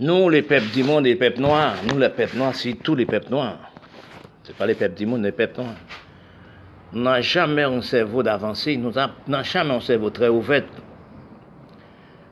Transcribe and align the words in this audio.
Nous, 0.00 0.30
les 0.30 0.40
peuples 0.40 0.72
du 0.72 0.82
monde 0.82 1.04
les 1.04 1.14
peuples 1.14 1.42
noirs, 1.42 1.76
nous, 1.86 1.98
les 1.98 2.08
peuples 2.08 2.38
noirs, 2.38 2.54
c'est 2.54 2.72
tous 2.72 2.94
les 2.94 3.04
peuples 3.04 3.28
noirs. 3.28 3.70
Ce 4.44 4.52
pas 4.52 4.64
les 4.64 4.74
peuples 4.74 4.96
du 4.96 5.04
monde, 5.04 5.22
les 5.24 5.32
peuples 5.32 5.60
noirs. 5.60 5.76
Nous 6.94 7.02
n'avons 7.02 7.20
jamais 7.20 7.64
un 7.64 7.82
cerveau 7.82 8.22
d'avancée, 8.22 8.78
nous 8.78 8.92
n'avons 8.92 9.42
jamais 9.42 9.74
un 9.74 9.80
cerveau 9.80 10.08
très 10.08 10.28
ouvert. 10.28 10.64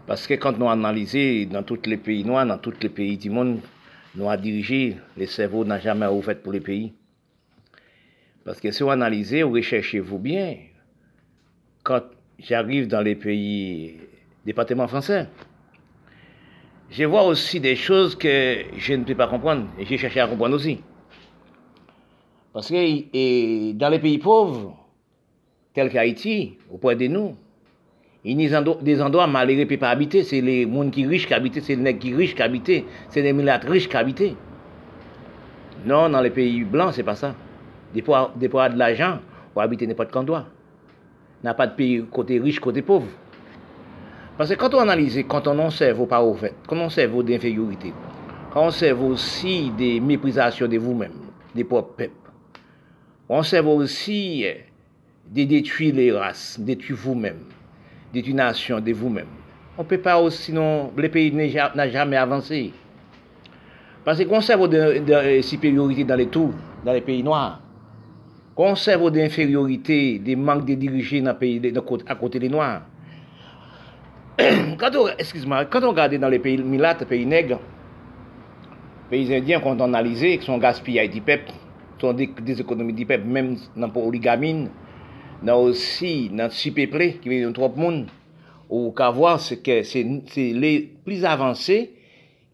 Parce 0.06 0.26
que 0.26 0.32
quand 0.32 0.56
nous 0.58 0.66
analysons 0.66 1.46
dans 1.50 1.62
tous 1.62 1.80
les 1.84 1.98
pays 1.98 2.24
noirs, 2.24 2.46
dans 2.46 2.56
tous 2.56 2.73
les 2.80 2.89
pays 2.89 3.18
du 3.18 3.29
monde, 3.29 3.61
nous 4.14 4.30
avons 4.30 4.41
dirigé, 4.41 4.96
les 5.19 5.27
cerveaux 5.27 5.66
n'ont 5.66 5.79
jamais 5.79 6.07
ouvert 6.07 6.39
pour 6.39 6.53
les 6.53 6.61
pays. 6.61 6.95
Parce 8.46 8.61
que 8.61 8.71
si 8.71 8.82
vous 8.82 8.89
analysez, 8.89 9.43
vous 9.43 9.53
recherchez-vous 9.53 10.19
bien, 10.19 10.57
quand 11.82 12.05
j'arrive 12.39 12.89
dans 12.89 13.03
les 13.03 13.14
pays 13.14 14.00
départements 14.46 14.89
français, 14.89 15.27
je 16.91 17.05
vois 17.05 17.25
aussi 17.25 17.61
des 17.61 17.77
choses 17.77 18.14
que 18.16 18.64
je 18.76 18.94
ne 18.94 19.04
peux 19.04 19.14
pas 19.14 19.26
comprendre 19.29 19.67
et 19.79 19.85
j'ai 19.85 19.99
cherché 19.99 20.21
à 20.21 20.26
comprendre 20.26 20.57
aussi. 20.57 20.81
Parce 22.53 22.68
que 22.68 23.72
dans 23.72 23.89
les 23.90 23.99
pays 23.99 24.18
pauvres, 24.18 24.75
tels 25.75 25.90
qu'Haïti, 25.90 26.57
auprès 26.72 26.96
de 26.96 27.07
nous, 27.07 27.36
il 28.25 28.40
y 28.40 28.54
a 28.54 28.62
des 28.82 29.00
endroits 29.00 29.26
malheureux 29.26 29.61
ne 29.61 29.64
peuvent 29.64 29.79
pas 29.79 29.90
habiter. 29.90 30.25
C'est 30.25 30.40
les 30.40 30.64
gens 30.64 30.90
qui 30.90 31.07
riches 31.07 31.26
qui 31.26 31.35
habitent, 31.35 31.62
c'est 31.62 31.76
les 31.76 31.82
nègres 31.82 32.00
qui 32.00 32.14
riches 32.14 32.34
qui 32.34 32.42
habitent, 32.42 32.84
c'est 33.11 33.23
les 33.23 33.33
militaires 33.33 33.70
riches 33.70 33.89
qui 33.89 33.97
habitent. 33.97 34.34
Non, 35.84 36.09
dans 36.09 36.20
les 36.20 36.31
pays 36.31 36.64
blancs, 36.64 36.95
c'est 36.95 37.05
pas 37.05 37.14
ça. 37.14 37.34
Des 37.95 38.03
de 38.03 38.78
l'argent, 38.78 39.20
pour 39.53 39.62
habiter 39.62 39.86
n'importe 39.86 40.11
quel 40.11 40.23
endroit. 40.23 40.47
Il 41.42 41.47
n'y 41.47 41.50
a 41.50 41.55
pas 41.55 41.69
de 41.69 41.77
pays 41.77 42.05
côté 42.11 42.41
riche, 42.41 42.59
côté 42.59 42.83
pauvre. 42.83 43.06
Parce 44.38 44.50
que 44.50 44.55
quand 44.55 44.72
on 44.72 44.78
analyse, 44.78 45.24
quand 45.27 45.48
on 45.48 45.58
observe 45.58 46.06
pas 46.06 46.22
au 46.22 46.33
fait, 46.33 46.55
quand 46.69 46.77
on 46.77 46.84
observe 46.84 47.24
d'infériorité, 47.24 47.92
quand 48.52 48.62
on 48.62 48.69
observe 48.69 49.02
aussi 49.02 49.72
des 49.77 49.98
méprisations 49.98 50.69
de 50.69 50.78
vous-même, 50.78 51.11
des 51.56 51.64
propres 51.64 51.97
peuples, 51.97 52.30
on 53.28 53.41
observe 53.41 53.67
aussi 53.67 54.47
euh, 54.47 54.55
de 55.28 55.42
détruire 55.42 55.97
les 55.97 56.12
races, 56.12 56.56
détruire 56.61 56.97
vous-même, 56.97 57.41
détruire 58.14 58.36
nation 58.36 58.78
de 58.78 58.92
vous-même. 58.92 59.27
On 59.77 59.83
ne 59.83 59.89
peut 59.89 59.98
pas 59.98 60.20
aussi, 60.20 60.45
sinon, 60.45 60.92
le 60.97 61.08
pays 61.08 61.33
n'a 61.33 61.91
jamais 61.91 62.17
avancé. 62.17 62.73
Parce 64.05 64.25
qu'on 64.25 64.36
observe 64.36 64.69
de, 64.69 65.00
de, 65.00 65.42
supériorité 65.42 66.05
dans 66.05 66.14
les 66.14 66.28
tours, 66.28 66.55
dans 66.84 66.92
les 66.92 67.00
pays 67.00 67.25
noirs. 67.25 67.61
Qu'on 68.55 68.70
observe 68.70 69.11
d'infériorité, 69.11 70.20
des 70.20 70.36
manques 70.36 70.64
de 70.64 70.75
dirigeants 70.75 71.27
à 72.06 72.14
côté 72.14 72.39
des 72.39 72.48
noirs. 72.48 72.83
quand 74.78 74.94
on, 74.94 75.08
excuse-moi, 75.19 75.64
quand 75.64 75.83
on 75.83 75.91
regarde 75.91 76.14
dans 76.14 76.28
les 76.28 76.39
pays 76.39 76.58
milates, 76.58 77.05
pays 77.05 77.27
nègres, 77.27 77.61
pays 79.11 79.34
indiens 79.34 79.61
qu'on 79.61 79.78
a 79.80 79.84
analysé, 79.84 80.39
qui 80.39 80.47
sont 80.47 80.58
gaspillés 80.58 81.08
du 81.08 81.20
peuple, 81.20 81.53
sont 82.00 82.12
des, 82.12 82.30
économies 82.61 82.92
du 82.92 83.05
peuple, 83.05 83.27
même 83.27 83.56
dans 83.77 83.91
polygamine, 83.91 84.70
dans 85.42 85.61
aussi 85.61 86.30
dans 86.30 86.48
peuplé 86.48 87.19
qui 87.20 87.28
vient 87.28 87.48
de 87.48 87.53
trop 87.53 87.69
de 87.69 87.78
monde, 87.78 88.06
ou 88.70 88.92
qu'à 88.92 89.11
voir 89.11 89.41
c'est 89.41 89.62
que 89.62 89.83
c'est 89.83 90.05
les 90.36 90.95
plus 91.05 91.25
avancés 91.25 91.95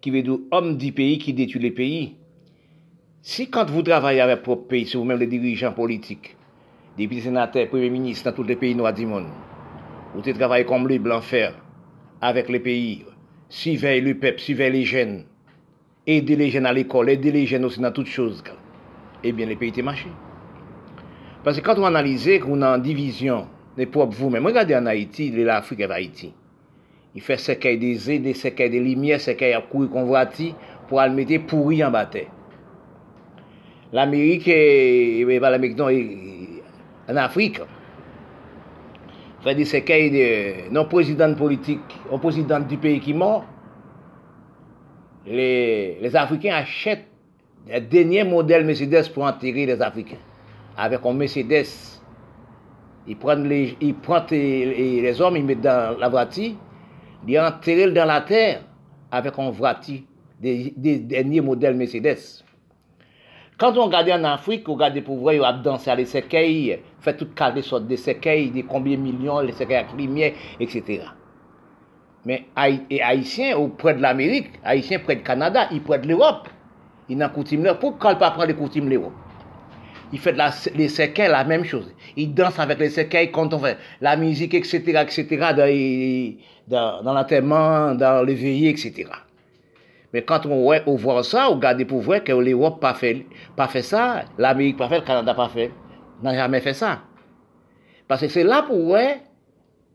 qui 0.00 0.10
viennent 0.10 0.24
de 0.24 0.40
hommes 0.52 0.76
du 0.76 0.92
pays 0.92 1.18
qui 1.18 1.32
détruisent 1.32 1.62
les 1.62 1.70
pays. 1.70 2.16
Si 3.20 3.48
quand 3.48 3.68
vous 3.70 3.82
travaillez 3.82 4.20
avec 4.20 4.44
votre 4.46 4.66
pays, 4.66 4.86
c'est 4.86 4.98
vous-même 4.98 5.18
les 5.18 5.26
dirigeants 5.26 5.72
politiques, 5.72 6.36
députés, 6.96 7.22
sénateurs, 7.22 7.68
premiers 7.68 7.90
ministres 7.90 8.30
dans 8.30 8.36
tous 8.36 8.42
les 8.42 8.56
pays 8.56 8.74
noirs 8.74 8.94
du 8.94 9.06
monde, 9.06 9.26
vous 10.14 10.20
travaillez 10.32 10.64
comme 10.64 10.88
les 10.88 10.98
blancs 10.98 11.24
avec 12.20 12.48
les 12.48 12.60
pays, 12.60 13.04
surveiller 13.48 14.00
le 14.00 14.14
peuple, 14.14 14.40
surveiller 14.40 14.70
les 14.70 14.84
jeunes, 14.84 15.24
aider 16.06 16.36
les 16.36 16.50
jeunes 16.50 16.66
à 16.66 16.72
l'école, 16.72 17.10
aider 17.10 17.32
les 17.32 17.46
jeunes 17.46 17.64
aussi 17.64 17.80
dans 17.80 17.92
toutes 17.92 18.06
choses, 18.06 18.42
eh 19.22 19.32
bien, 19.32 19.46
les 19.46 19.56
pays 19.56 19.70
étaient 19.70 19.82
marchés. 19.82 20.12
Parce 21.42 21.60
que 21.60 21.64
quand 21.64 21.78
on 21.78 21.84
analyse 21.84 22.28
qu'on 22.40 22.62
a 22.62 22.68
une 22.68 22.82
division 22.82 23.46
des 23.76 23.86
propres 23.86 24.14
vous-même, 24.14 24.46
regardez 24.46 24.74
en 24.74 24.86
Haïti, 24.86 25.30
l'Afrique 25.30 25.80
et 25.80 25.86
l'Haïti. 25.86 26.32
Il 27.14 27.20
fait 27.20 27.36
ce 27.36 27.52
qu'il 27.52 27.78
des 27.78 28.10
aides, 28.10 28.34
ce 28.34 28.48
qu'il 28.48 28.70
des 28.70 28.80
lumières, 28.80 29.20
ce 29.20 29.32
qu'il 29.32 29.52
a 29.52 29.60
courir 29.60 29.90
convoiti 29.90 30.54
pour 30.88 31.00
le 31.00 31.10
mettre 31.10 31.46
pourri 31.46 31.84
en 31.84 31.90
bataille. 31.90 32.28
L'Amérique 33.92 34.48
et, 34.48 35.24
l'Amérique 35.24 35.78
en 35.80 37.16
Afrique, 37.16 37.60
fait 39.44 39.54
des 39.54 39.64
séquelles 39.64 40.10
de 40.10 40.72
non 40.72 40.86
président 40.86 41.32
politique, 41.34 41.80
un 42.12 42.18
président 42.18 42.60
du 42.60 42.76
pays 42.78 42.98
qui 43.00 43.10
est 43.10 43.14
mort, 43.14 43.44
les, 45.26 45.98
les 46.00 46.16
Africains 46.16 46.54
achètent 46.54 47.06
le 47.68 47.80
dernier 47.80 48.24
modèle 48.24 48.64
Mercedes 48.64 49.10
pour 49.12 49.24
enterrer 49.24 49.66
les 49.66 49.80
Africains. 49.80 50.18
Avec 50.76 51.00
un 51.04 51.12
Mercedes, 51.12 51.66
ils 53.06 53.16
prennent 53.16 53.48
les, 53.48 53.76
les, 53.80 55.20
hommes, 55.20 55.36
ils 55.36 55.44
mettent 55.44 55.60
dans 55.60 55.98
la 55.98 56.08
voiture, 56.08 56.52
ils 57.26 57.38
enterrent 57.38 57.92
dans 57.92 58.04
la 58.06 58.20
terre 58.22 58.62
avec 59.10 59.38
un 59.38 59.50
voiture 59.50 60.00
des, 60.40 60.72
derniers 60.98 61.40
modèles 61.40 61.76
Mercedes. 61.76 62.43
Quand 63.56 63.76
on 63.78 63.84
regarde 63.84 64.10
en 64.10 64.24
Afrique, 64.24 64.68
on 64.68 64.74
regarde 64.74 65.00
pour 65.02 65.16
voir, 65.18 65.34
ils 65.34 65.40
ont 65.40 65.76
à 65.86 65.94
les 65.94 66.06
séquelles, 66.06 66.80
fait 67.00 67.16
toutes 67.16 67.40
les 67.54 67.62
sortes 67.62 67.86
de 67.86 67.94
séquelles, 67.94 68.52
de 68.52 68.62
combien 68.62 68.96
de 68.96 69.02
millions, 69.02 69.40
les 69.40 69.52
séquelles 69.52 69.86
lumière, 69.96 70.32
etc. 70.58 71.02
Mais 72.24 72.46
Haïtiens 72.56 73.56
auprès 73.56 73.94
de 73.94 74.02
l'Amérique, 74.02 74.50
Haïtiens 74.64 74.98
près 74.98 75.16
du 75.16 75.22
Canada, 75.22 75.68
ils 75.70 75.82
près 75.82 75.98
de 76.00 76.08
l'Europe. 76.08 76.48
Ils 77.08 77.18
n'ont 77.18 77.28
coutume 77.28 77.64
là. 77.64 77.74
Pourquoi 77.74 78.14
ne 78.14 78.18
pas 78.18 78.30
prendre 78.30 78.48
les 78.48 78.54
coutumes 78.54 78.88
l'Europe 78.88 79.12
Ils 80.12 80.18
font 80.18 80.34
les 80.74 80.88
séquelles 80.88 81.30
la 81.30 81.44
même 81.44 81.64
chose. 81.64 81.92
Ils 82.16 82.34
dansent 82.34 82.58
avec 82.58 82.78
les 82.78 82.88
séquelles 82.88 83.30
quand 83.30 83.52
on 83.52 83.58
fait 83.58 83.76
la 84.00 84.16
musique, 84.16 84.54
etc., 84.54 84.78
etc., 85.02 85.26
dans, 85.54 86.34
dans, 86.66 87.02
dans 87.02 87.12
l'enterrement, 87.12 87.94
dans 87.94 88.24
les 88.24 88.34
veillées, 88.34 88.70
etc. 88.70 89.04
Mais 90.14 90.22
quand 90.22 90.46
on, 90.46 90.94
voit 90.94 91.24
ça, 91.24 91.50
on 91.50 91.54
regarde 91.56 91.82
pour 91.86 92.00
voir 92.00 92.22
que 92.22 92.30
l'Europe 92.30 92.74
n'a 92.74 92.92
pas 92.92 92.94
fait, 92.94 93.26
pas 93.56 93.66
fait 93.66 93.82
ça, 93.82 94.22
l'Amérique 94.38 94.76
pas 94.76 94.88
fait, 94.88 95.00
le 95.00 95.04
Canada 95.04 95.34
pas 95.34 95.48
fait, 95.48 95.72
n'a 96.22 96.32
jamais 96.36 96.60
fait 96.60 96.72
ça. 96.72 97.00
Parce 98.06 98.20
que 98.20 98.28
c'est 98.28 98.44
là 98.44 98.62
pour 98.62 98.78
voir 98.78 99.14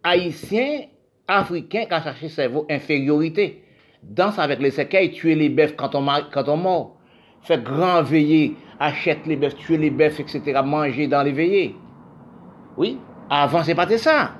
Haïtiens, 0.03 0.81
Africains 1.25 1.85
qui 1.85 1.94
ont 1.94 2.02
cherché 2.02 2.28
cerveau 2.28 2.66
infériorité. 2.69 3.63
Danse 4.03 4.38
avec 4.40 4.59
les 4.59 4.72
séquelles, 4.72 5.12
tuer 5.12 5.35
les 5.35 5.47
bœufs 5.47 5.74
quand 5.78 5.96
on, 5.96 6.06
quand 6.34 6.50
on 6.50 6.58
mort. 6.58 6.97
Faire 7.44 7.63
grand 7.63 8.03
veillée, 8.03 8.58
achète 8.78 9.25
les 9.25 9.38
bœufs, 9.38 9.56
tuer 9.56 9.78
les 9.78 9.90
bœufs, 9.90 10.19
etc., 10.19 10.41
manger 10.66 11.08
dans 11.08 11.24
les 11.24 11.31
veillées. 11.31 11.78
Oui, 12.75 13.00
avant 13.29 13.63
c'est 13.63 13.74
pas 13.74 13.88
ça. 13.97 14.31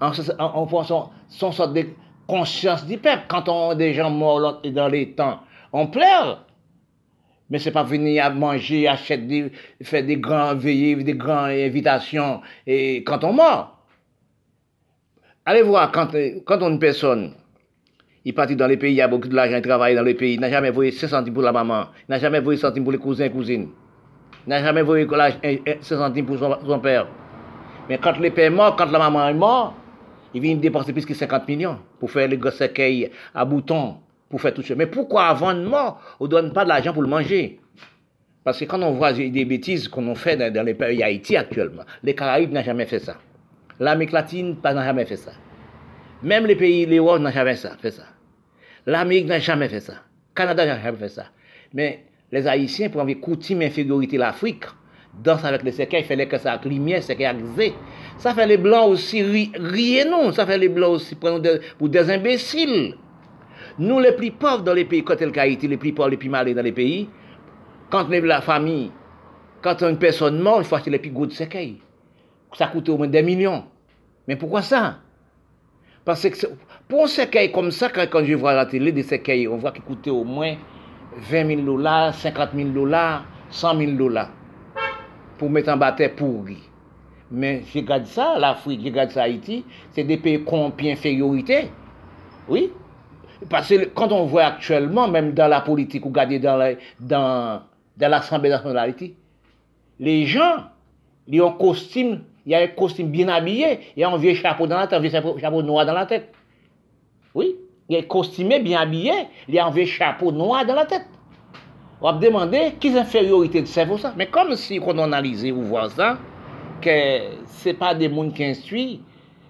En, 0.00 0.12
en, 0.38 0.84
son, 0.84 1.10
son 1.26 1.50
sorte 1.50 1.72
de 1.72 1.86
conscience 2.26 2.86
du 2.86 2.98
peuple. 2.98 3.24
Quand 3.28 3.48
on 3.48 3.70
a 3.70 3.74
des 3.74 3.94
gens 3.94 4.10
morts 4.10 4.60
dans 4.62 4.88
les 4.88 5.12
temps, 5.12 5.40
on 5.72 5.86
pleure. 5.86 6.44
Mais 7.48 7.58
c'est 7.58 7.70
pas 7.70 7.84
venir 7.84 8.24
à 8.24 8.30
manger, 8.30 8.88
acheter, 8.88 9.52
faire 9.82 10.04
des 10.04 10.16
grands 10.16 10.56
veillées, 10.56 10.96
des 10.96 11.14
grandes 11.14 11.50
invitations 11.50 12.40
et 12.66 13.04
quand 13.04 13.22
on 13.22 13.32
mort. 13.32 13.76
Allez 15.48 15.62
voir, 15.62 15.92
quand, 15.92 16.12
une 16.12 16.80
personne, 16.80 17.34
il 18.24 18.34
partit 18.34 18.56
dans 18.56 18.66
les 18.66 18.76
pays, 18.76 18.94
il 18.94 18.96
y 18.96 19.00
a 19.00 19.06
beaucoup 19.06 19.28
de 19.28 19.34
l'argent, 19.36 19.58
il 19.58 19.62
travaille 19.62 19.94
dans 19.94 20.02
les 20.02 20.14
pays, 20.14 20.34
il 20.34 20.40
n'a 20.40 20.50
jamais 20.50 20.70
voulu 20.70 20.90
5 20.90 21.06
centimes 21.06 21.34
pour 21.34 21.44
la 21.44 21.52
maman, 21.52 21.84
il 22.00 22.10
n'a 22.10 22.18
jamais 22.18 22.40
voulu 22.40 22.56
centimes 22.56 22.82
pour 22.82 22.90
les 22.90 22.98
cousins 22.98 23.26
et 23.26 23.30
cousines, 23.30 23.68
il 24.44 24.50
n'a 24.50 24.60
jamais 24.60 24.82
voulu 24.82 25.06
5 25.08 25.80
centimes 25.80 26.26
pour 26.26 26.36
son, 26.36 26.80
père. 26.80 27.06
Mais 27.88 27.98
quand 27.98 28.18
le 28.18 28.28
père 28.30 28.46
est 28.46 28.50
mort, 28.50 28.74
quand 28.74 28.90
la 28.90 28.98
maman 28.98 29.28
est 29.28 29.34
morte, 29.34 29.74
il 30.36 30.42
vient 30.42 30.54
dépenser 30.54 30.92
plus 30.92 31.06
que 31.06 31.14
50 31.14 31.48
millions 31.48 31.78
pour 31.98 32.10
faire 32.10 32.28
les 32.28 32.36
gros 32.36 32.50
à 33.34 33.44
boutons, 33.46 33.96
pour 34.28 34.38
faire 34.38 34.52
tout 34.52 34.62
ça. 34.62 34.74
Mais 34.74 34.86
pourquoi 34.86 35.28
avant 35.28 35.54
de 35.54 35.64
mort, 35.64 35.98
on 36.20 36.24
ne 36.24 36.28
donne 36.28 36.52
pas 36.52 36.64
de 36.64 36.68
l'argent 36.68 36.92
pour 36.92 37.00
le 37.00 37.08
manger? 37.08 37.58
Parce 38.44 38.60
que 38.60 38.66
quand 38.66 38.82
on 38.82 38.92
voit 38.92 39.14
des 39.14 39.44
bêtises 39.46 39.88
qu'on 39.88 40.14
fait 40.14 40.36
dans 40.36 40.62
les 40.62 40.74
pays 40.74 41.02
Haïti 41.02 41.38
actuellement, 41.38 41.84
les 42.02 42.14
Caraïbes 42.14 42.52
n'ont 42.52 42.62
jamais 42.62 42.84
fait 42.84 42.98
ça. 42.98 43.16
L'Amérique 43.80 44.12
latine 44.12 44.56
n'a 44.62 44.84
jamais 44.84 45.06
fait 45.06 45.16
ça. 45.16 45.32
Même 46.22 46.44
les 46.44 46.54
pays, 46.54 46.84
les 46.84 46.98
n'ont 46.98 47.30
jamais 47.30 47.56
fait 47.56 47.90
ça. 47.90 48.04
L'Amérique 48.84 49.26
n'a 49.26 49.38
jamais 49.38 49.70
fait 49.70 49.80
ça. 49.80 49.94
Le 49.94 50.34
Canada 50.34 50.66
n'a 50.66 50.82
jamais 50.82 50.98
fait 50.98 51.08
ça. 51.08 51.24
Mais 51.72 52.04
les 52.30 52.46
Haïtiens, 52.46 52.90
pour 52.90 53.00
avoir 53.00 53.16
coutume 53.20 53.62
infériorité 53.62 54.18
l'Afrique, 54.18 54.64
danse 55.22 55.44
avec 55.44 55.62
les 55.62 55.72
cercueils, 55.72 56.04
fait 56.04 56.26
que 56.26 56.38
ça 56.38 56.60
lumière, 56.64 57.02
c'est 57.02 57.16
qu'il 57.16 57.72
Ça 58.18 58.34
fait 58.34 58.46
les 58.46 58.56
blancs 58.56 58.88
aussi 58.88 59.22
rire 59.22 60.06
non, 60.10 60.32
ça 60.32 60.46
fait 60.46 60.58
les 60.58 60.68
blancs 60.68 60.92
aussi 60.92 61.14
pour 61.14 61.40
des 61.40 62.10
imbéciles. 62.10 62.94
Nous 63.78 63.98
les 63.98 64.12
plus 64.12 64.30
pauvres 64.30 64.62
dans 64.62 64.72
les 64.72 64.84
pays, 64.84 65.04
quand 65.04 65.20
le 65.20 65.38
Haïti, 65.38 65.68
les 65.68 65.76
plus 65.76 65.92
pauvres, 65.92 66.10
les 66.10 66.16
plus 66.16 66.28
malades 66.28 66.54
dans 66.54 66.62
les 66.62 66.72
pays, 66.72 67.08
quand 67.90 68.08
la 68.08 68.40
famille, 68.40 68.90
quand 69.62 69.82
une 69.82 69.98
personne 69.98 70.40
mort, 70.40 70.58
il 70.60 70.64
faut 70.64 70.76
acheter 70.76 70.90
les 70.90 70.98
plus 70.98 71.10
gros 71.10 71.26
de 71.26 71.32
cercueils. 71.32 71.80
Ça 72.54 72.68
coûte 72.68 72.88
au 72.88 72.96
moins 72.96 73.06
des 73.06 73.22
millions. 73.22 73.64
Mais 74.26 74.36
pourquoi 74.36 74.62
ça? 74.62 74.98
Parce 76.04 76.28
que 76.28 76.46
pour 76.88 77.04
un 77.04 77.06
cercueil 77.08 77.52
comme 77.52 77.70
ça, 77.70 77.88
quand, 77.90 78.24
je 78.24 78.34
vois 78.34 78.54
la 78.54 78.66
télé 78.66 78.92
des 78.92 79.02
cercueils, 79.02 79.46
on 79.48 79.56
voit 79.56 79.72
qu'il 79.72 79.82
coûtait 79.82 80.10
au 80.10 80.24
moins 80.24 80.54
20 81.30 81.46
000 81.46 81.62
dollars, 81.62 82.14
50 82.14 82.50
000 82.54 82.68
dollars, 82.70 83.24
100 83.50 83.78
000 83.78 83.92
dollars 83.92 84.30
pour 85.38 85.50
mettre 85.50 85.70
en 85.70 85.76
bataille 85.76 86.14
pourri. 86.14 86.58
Mais 87.30 87.62
je 87.72 87.78
regarde 87.78 88.06
ça, 88.06 88.38
l'Afrique, 88.38 88.80
je 88.82 88.86
regarde 88.86 89.10
ça 89.10 89.24
Haïti, 89.24 89.64
c'est 89.92 90.04
des 90.04 90.16
pays 90.16 90.44
qui 90.78 90.90
infériorité. 90.90 91.70
Oui. 92.48 92.70
Parce 93.50 93.68
que 93.68 93.86
quand 93.86 94.12
on 94.12 94.24
voit 94.26 94.44
actuellement, 94.44 95.08
même 95.08 95.32
dans 95.32 95.48
la 95.48 95.60
politique, 95.60 96.06
ou 96.06 96.08
regardez 96.08 96.38
dans 96.38 96.56
l'Assemblée 96.56 98.48
dans, 98.48 98.56
nationale 98.56 98.74
d'Haïti, 98.74 99.14
les 99.98 100.26
gens, 100.26 100.64
ils 101.26 101.42
ont 101.42 101.52
costume, 101.52 102.22
il 102.44 102.52
y 102.52 102.54
a 102.54 102.60
un 102.60 102.68
costume 102.68 103.10
bien 103.10 103.28
habillé, 103.28 103.80
il 103.96 104.00
y 104.00 104.04
a 104.04 104.10
un 104.10 104.16
vieux 104.16 104.34
chapeau 104.34 104.66
dans 104.66 104.76
la 104.76 104.86
tête, 104.86 104.98
un 104.98 105.00
vieux 105.00 105.10
chapeau, 105.10 105.62
noir 105.62 105.84
dans 105.84 105.94
la 105.94 106.06
tête. 106.06 106.32
Oui. 107.34 107.56
Il 107.88 107.96
un 107.96 108.02
costume 108.02 108.48
bien 108.62 108.80
habillé, 108.80 109.12
il 109.48 109.54
y 109.54 109.58
a 109.58 109.66
un 109.66 109.70
vieux 109.70 109.84
chapeau 109.84 110.32
noir 110.32 110.64
dans 110.64 110.74
la 110.74 110.86
tête. 110.86 111.06
wap 112.02 112.20
demande 112.20 112.74
kis 112.82 112.96
inferiorite 112.98 113.62
di 113.64 113.70
servo 113.70 113.98
sa. 114.00 114.12
Men 114.16 114.30
kom 114.32 114.54
si 114.58 114.80
kon 114.82 115.02
analize 115.02 115.52
ou 115.54 115.66
vwa 115.70 115.86
sa, 115.92 116.14
ke 116.84 116.96
se 117.60 117.74
pa 117.76 117.94
de 117.96 118.10
moun 118.12 118.32
ki 118.34 118.50
instui, 118.52 118.86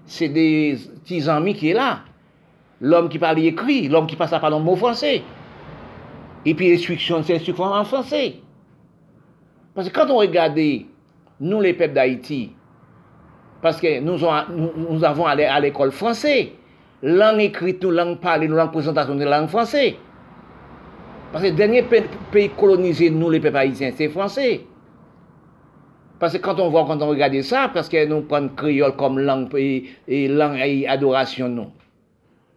se 0.07 0.29
de 0.31 0.47
ti 1.07 1.21
zanmi 1.25 1.57
ki 1.59 1.73
e 1.73 1.79
la. 1.79 1.91
L'om 2.85 3.09
ki 3.09 3.21
pali 3.23 3.47
ekri, 3.49 3.87
l'om 3.89 4.09
ki 4.09 4.19
pasa 4.21 4.41
palon 4.43 4.65
mou 4.65 4.79
franse. 4.79 5.17
E 6.47 6.53
pi 6.55 6.71
instruksyon 6.75 7.25
se 7.27 7.39
instruksyon 7.39 7.75
an 7.75 7.89
franse. 7.89 8.23
Paske 9.77 9.93
kan 9.97 10.09
ton 10.09 10.23
regade 10.23 10.87
nou 11.43 11.61
le 11.65 11.75
pep 11.77 11.93
d'Haïti, 11.93 12.47
paske 13.61 13.99
nou, 14.05 14.17
nou, 14.17 14.71
nou 14.87 15.03
avon 15.05 15.29
ale 15.29 15.49
al 15.53 15.67
ekol 15.69 15.93
franse, 15.93 16.33
lang 17.05 17.43
ekrit 17.45 17.83
nou, 17.85 17.93
lang 17.93 18.15
pale 18.23 18.49
nou, 18.49 18.57
lang 18.57 18.73
prezentasyon 18.73 19.21
nou, 19.21 19.29
lang 19.29 19.51
franse. 19.53 19.83
Parce 21.37 21.45
que 21.45 21.51
le 21.51 21.57
dernier 21.59 21.83
pays 22.33 22.49
colonisé, 22.49 23.11
nous 23.11 23.29
les 23.29 23.41
peuples 23.41 23.59
haïtiens, 23.59 23.91
c'est 23.95 24.09
français. 24.09 24.63
Parce 26.19 26.33
que 26.33 26.39
quand 26.39 26.59
on 26.59 26.71
voit, 26.71 26.87
quand 26.87 27.03
on 27.03 27.09
regarde 27.09 27.39
ça, 27.43 27.71
parce 27.75 27.91
que 27.91 28.07
nous 28.07 28.23
prenons 28.23 28.49
créole 28.57 28.97
comme 28.97 29.19
langue 29.19 29.55
et, 29.55 30.29
langue 30.29 30.59
et 30.65 30.89
adoration, 30.89 31.51
non. 31.51 31.73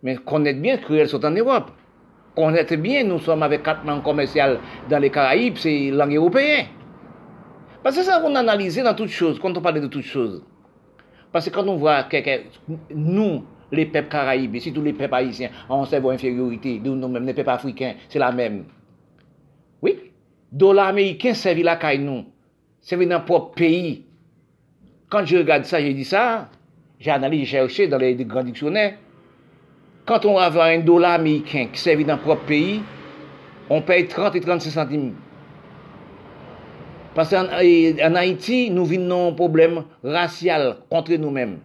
Mais 0.02 0.16
connaître 0.16 0.62
bien, 0.62 0.78
créole 0.78 1.10
sont 1.10 1.26
en 1.26 1.32
Europe. 1.32 1.72
Connaître 2.34 2.78
bien, 2.78 3.04
nous 3.04 3.20
sommes 3.20 3.44
avec 3.44 3.64
quatre 3.64 3.86
langues 3.86 4.02
commerciales 4.02 4.60
dans 4.90 5.00
les 5.00 5.10
Caraïbes, 5.10 5.58
c'est 5.58 5.92
langue 5.92 6.16
européenne. 6.16 6.68
Parce 7.84 7.98
que 7.98 8.04
ça 8.04 8.22
qu'on 8.22 8.34
analyse 8.34 8.82
dans 8.82 8.94
toutes 8.94 9.10
choses, 9.10 9.40
quand 9.42 9.58
on 9.58 9.62
parle 9.62 9.82
de 9.82 9.88
toutes 9.88 10.04
choses. 10.04 10.42
Parce 11.34 11.50
que 11.50 11.54
quand 11.54 11.68
on 11.68 11.76
voit 11.76 12.04
que, 12.04 12.18
nous, 12.96 13.44
les 13.72 13.86
peuples 13.86 14.10
caraïbes, 14.10 14.58
surtout 14.58 14.82
les 14.82 14.94
peuples 14.94 15.16
haïtiens, 15.16 15.50
ont 15.70 15.86
une 15.86 16.10
infériorité, 16.10 16.82
nous-mêmes, 16.84 17.26
les 17.26 17.34
peuples 17.34 17.50
africains, 17.50 17.94
c'est 18.08 18.20
la 18.20 18.32
même. 18.32 18.66
Oui, 19.82 19.96
dollar 20.52 20.88
américain 20.88 21.34
servit 21.34 21.64
la 21.64 21.76
caille 21.76 22.00
nous 22.00 22.26
c'est 22.82 23.06
dans 23.06 23.22
propre 23.22 23.56
pays. 23.56 24.06
Quand 25.10 25.26
je 25.26 25.38
regarde 25.38 25.66
ça, 25.66 25.82
je 25.82 25.92
dis 25.92 26.06
ça, 26.06 26.50
j'ai 27.00 27.12
analysé, 27.12 27.46
j'ai 27.46 27.52
cherché 27.52 27.88
dans 27.88 27.98
les 27.98 28.16
grands 28.16 28.44
dictionnaires. 28.44 28.96
Quand 30.06 30.26
on 30.26 30.38
a 30.38 30.50
un 30.50 30.80
dollar 30.80 31.14
américain 31.14 31.68
qui 31.72 31.80
servit 31.80 32.06
dans 32.06 32.18
propre 32.18 32.46
pays, 32.46 32.82
on 33.70 33.82
paye 33.82 34.08
30 34.08 34.36
et 34.36 34.42
36 34.42 34.72
centimes. 34.72 35.14
Parce 37.14 37.32
qu'en 37.32 38.16
Haïti, 38.16 38.70
nous 38.72 38.86
vivons 38.86 39.30
un 39.30 39.34
problème 39.34 39.84
racial 40.04 40.78
contre 40.90 41.14
nous-mêmes. 41.14 41.60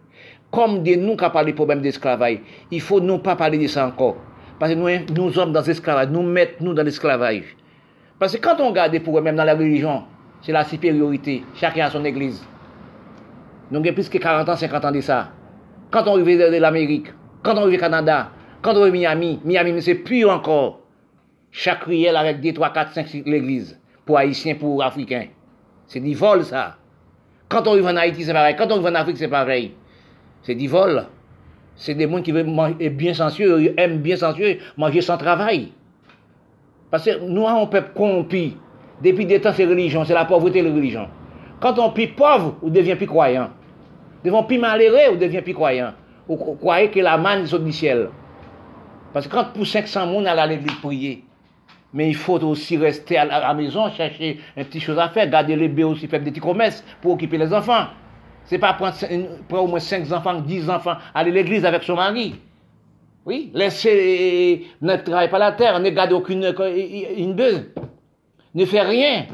Comme 0.55 0.83
de 0.83 0.95
nous 0.95 1.17
qui 1.17 1.25
parlé 1.29 1.51
des 1.51 1.53
problèmes 1.53 1.81
d'esclavage, 1.81 2.37
il 2.71 2.79
faut 2.79 3.01
nous 3.01 3.17
pas 3.17 3.35
parler 3.35 3.57
de 3.57 3.67
ça 3.67 3.87
encore. 3.87 4.15
Parce 4.57 4.71
que 4.73 4.77
nous, 4.77 4.87
nous 5.13 5.33
sommes 5.33 5.51
dans 5.51 5.61
l'esclavage, 5.61 6.07
nous 6.11 6.23
mettons 6.23 6.63
nous 6.63 6.73
dans 6.73 6.81
l'esclavage. 6.81 7.57
Parce 8.17 8.37
que 8.37 8.41
quand 8.41 8.61
on 8.61 8.69
regarde 8.69 8.97
problèmes 8.99 9.25
même 9.25 9.35
dans 9.35 9.43
la 9.43 9.53
religion, 9.53 10.03
c'est 10.41 10.53
la 10.53 10.63
supériorité. 10.63 11.43
Chacun 11.55 11.87
a 11.87 11.89
son 11.89 12.05
église. 12.05 12.41
Nous 13.69 13.81
avons 13.81 13.93
plus 13.93 14.07
que 14.07 14.17
40 14.17 14.47
ans, 14.47 14.55
50 14.55 14.85
ans 14.85 14.91
de 14.93 15.01
ça. 15.01 15.27
Quand 15.91 16.07
on 16.07 16.21
arrive 16.21 16.39
de 16.39 16.57
l'Amérique, 16.57 17.07
quand 17.43 17.55
on 17.55 17.63
arrive 17.63 17.75
au 17.75 17.81
Canada, 17.81 18.29
quand 18.61 18.75
on 18.75 18.81
arrive 18.83 18.93
Miami, 18.93 19.41
Miami, 19.43 19.81
c'est 19.81 19.95
plus 19.95 20.23
encore. 20.23 20.79
Chaque 21.51 21.83
riel 21.83 22.15
avec 22.15 22.39
2, 22.39 22.53
3, 22.53 22.69
4, 22.69 22.93
5 22.93 23.07
l'église. 23.25 23.77
Pour 24.05 24.17
Haïtiens, 24.17 24.55
pour 24.55 24.81
Africains. 24.81 25.27
C'est 25.87 25.99
du 25.99 26.15
vol, 26.15 26.45
ça. 26.45 26.77
Quand 27.49 27.67
on 27.67 27.71
arrive 27.71 27.87
en 27.87 27.97
Haïti, 27.97 28.23
c'est 28.23 28.31
pareil. 28.31 28.55
Quand 28.57 28.67
on 28.67 28.75
arrive 28.75 28.85
en 28.85 28.95
Afrique, 28.95 29.17
c'est 29.17 29.27
pareil. 29.27 29.73
C'est 30.45 30.53
du 30.53 30.67
vol. 30.67 31.07
C'est 31.75 31.95
des 31.95 32.07
gens 32.07 32.21
qui 32.21 32.31
veulent 32.31 32.53
bien 32.91 33.13
sensueux, 33.15 33.73
aiment 33.77 33.97
bien 33.97 34.15
sensueux, 34.15 34.57
manger 34.77 35.01
sans 35.01 35.17
travail. 35.17 35.71
Parce 36.91 37.05
que 37.05 37.19
nous, 37.19 37.41
on 37.41 37.65
peut 37.65 37.83
corrompu. 37.95 38.51
Depuis 39.03 39.25
des 39.25 39.41
temps, 39.41 39.51
c'est 39.53 39.65
religion, 39.65 40.05
c'est 40.05 40.13
la 40.13 40.25
pauvreté 40.25 40.61
de 40.61 40.67
la 40.69 40.73
religion. 40.73 41.07
Quand 41.59 41.79
on 41.79 41.91
est 41.95 42.07
pauvre, 42.07 42.57
on 42.61 42.69
devient 42.69 42.95
plus 42.95 43.07
croyant. 43.07 43.49
Devant 44.23 44.43
plus 44.43 44.59
malheureux, 44.59 45.13
on 45.13 45.15
devient 45.15 45.41
plus 45.41 45.55
croyant. 45.55 45.93
Vous 46.27 46.37
croyez 46.37 46.89
que 46.89 46.99
la 46.99 47.17
manne 47.17 47.43
est 47.45 47.59
du 47.59 47.71
ciel. 47.71 48.09
Parce 49.11 49.27
que 49.27 49.33
quand 49.33 49.45
pour 49.53 49.65
500 49.65 50.07
personnes, 50.07 50.27
à 50.27 50.45
l'église 50.45 50.75
prier. 50.75 51.23
Mais 51.91 52.07
il 52.07 52.15
faut 52.15 52.41
aussi 52.43 52.77
rester 52.77 53.17
à 53.17 53.25
la 53.25 53.53
maison, 53.53 53.89
chercher 53.89 54.39
un 54.55 54.63
petit 54.63 54.79
chose 54.79 54.99
à 54.99 55.09
faire, 55.09 55.27
garder 55.27 55.55
les 55.55 55.67
bébés 55.67 55.85
aussi, 55.85 56.07
faire 56.07 56.21
des 56.21 56.29
petits 56.29 56.39
commerces 56.39 56.83
pour 57.01 57.13
occuper 57.13 57.37
les 57.37 57.51
enfants. 57.51 57.87
C'est 58.45 58.59
pas 58.59 58.73
prendre, 58.73 58.95
au 59.51 59.67
moins 59.67 59.79
5 59.79 60.11
enfants, 60.11 60.35
10 60.35 60.69
enfants, 60.69 60.95
aller 61.13 61.31
à 61.31 61.33
l'église 61.33 61.65
avec 61.65 61.83
son 61.83 61.95
mari. 61.95 62.35
Oui, 63.25 63.51
laisser 63.53 64.67
ne 64.81 64.95
travailler 64.97 65.29
pas 65.29 65.39
la 65.39 65.51
terre, 65.51 65.79
ne 65.79 65.89
garder 65.89 66.13
aucune 66.13 66.53
une 67.17 67.33
bœuf 67.33 67.63
ne 68.55 68.65
fait 68.65 68.81
rien. 68.81 69.25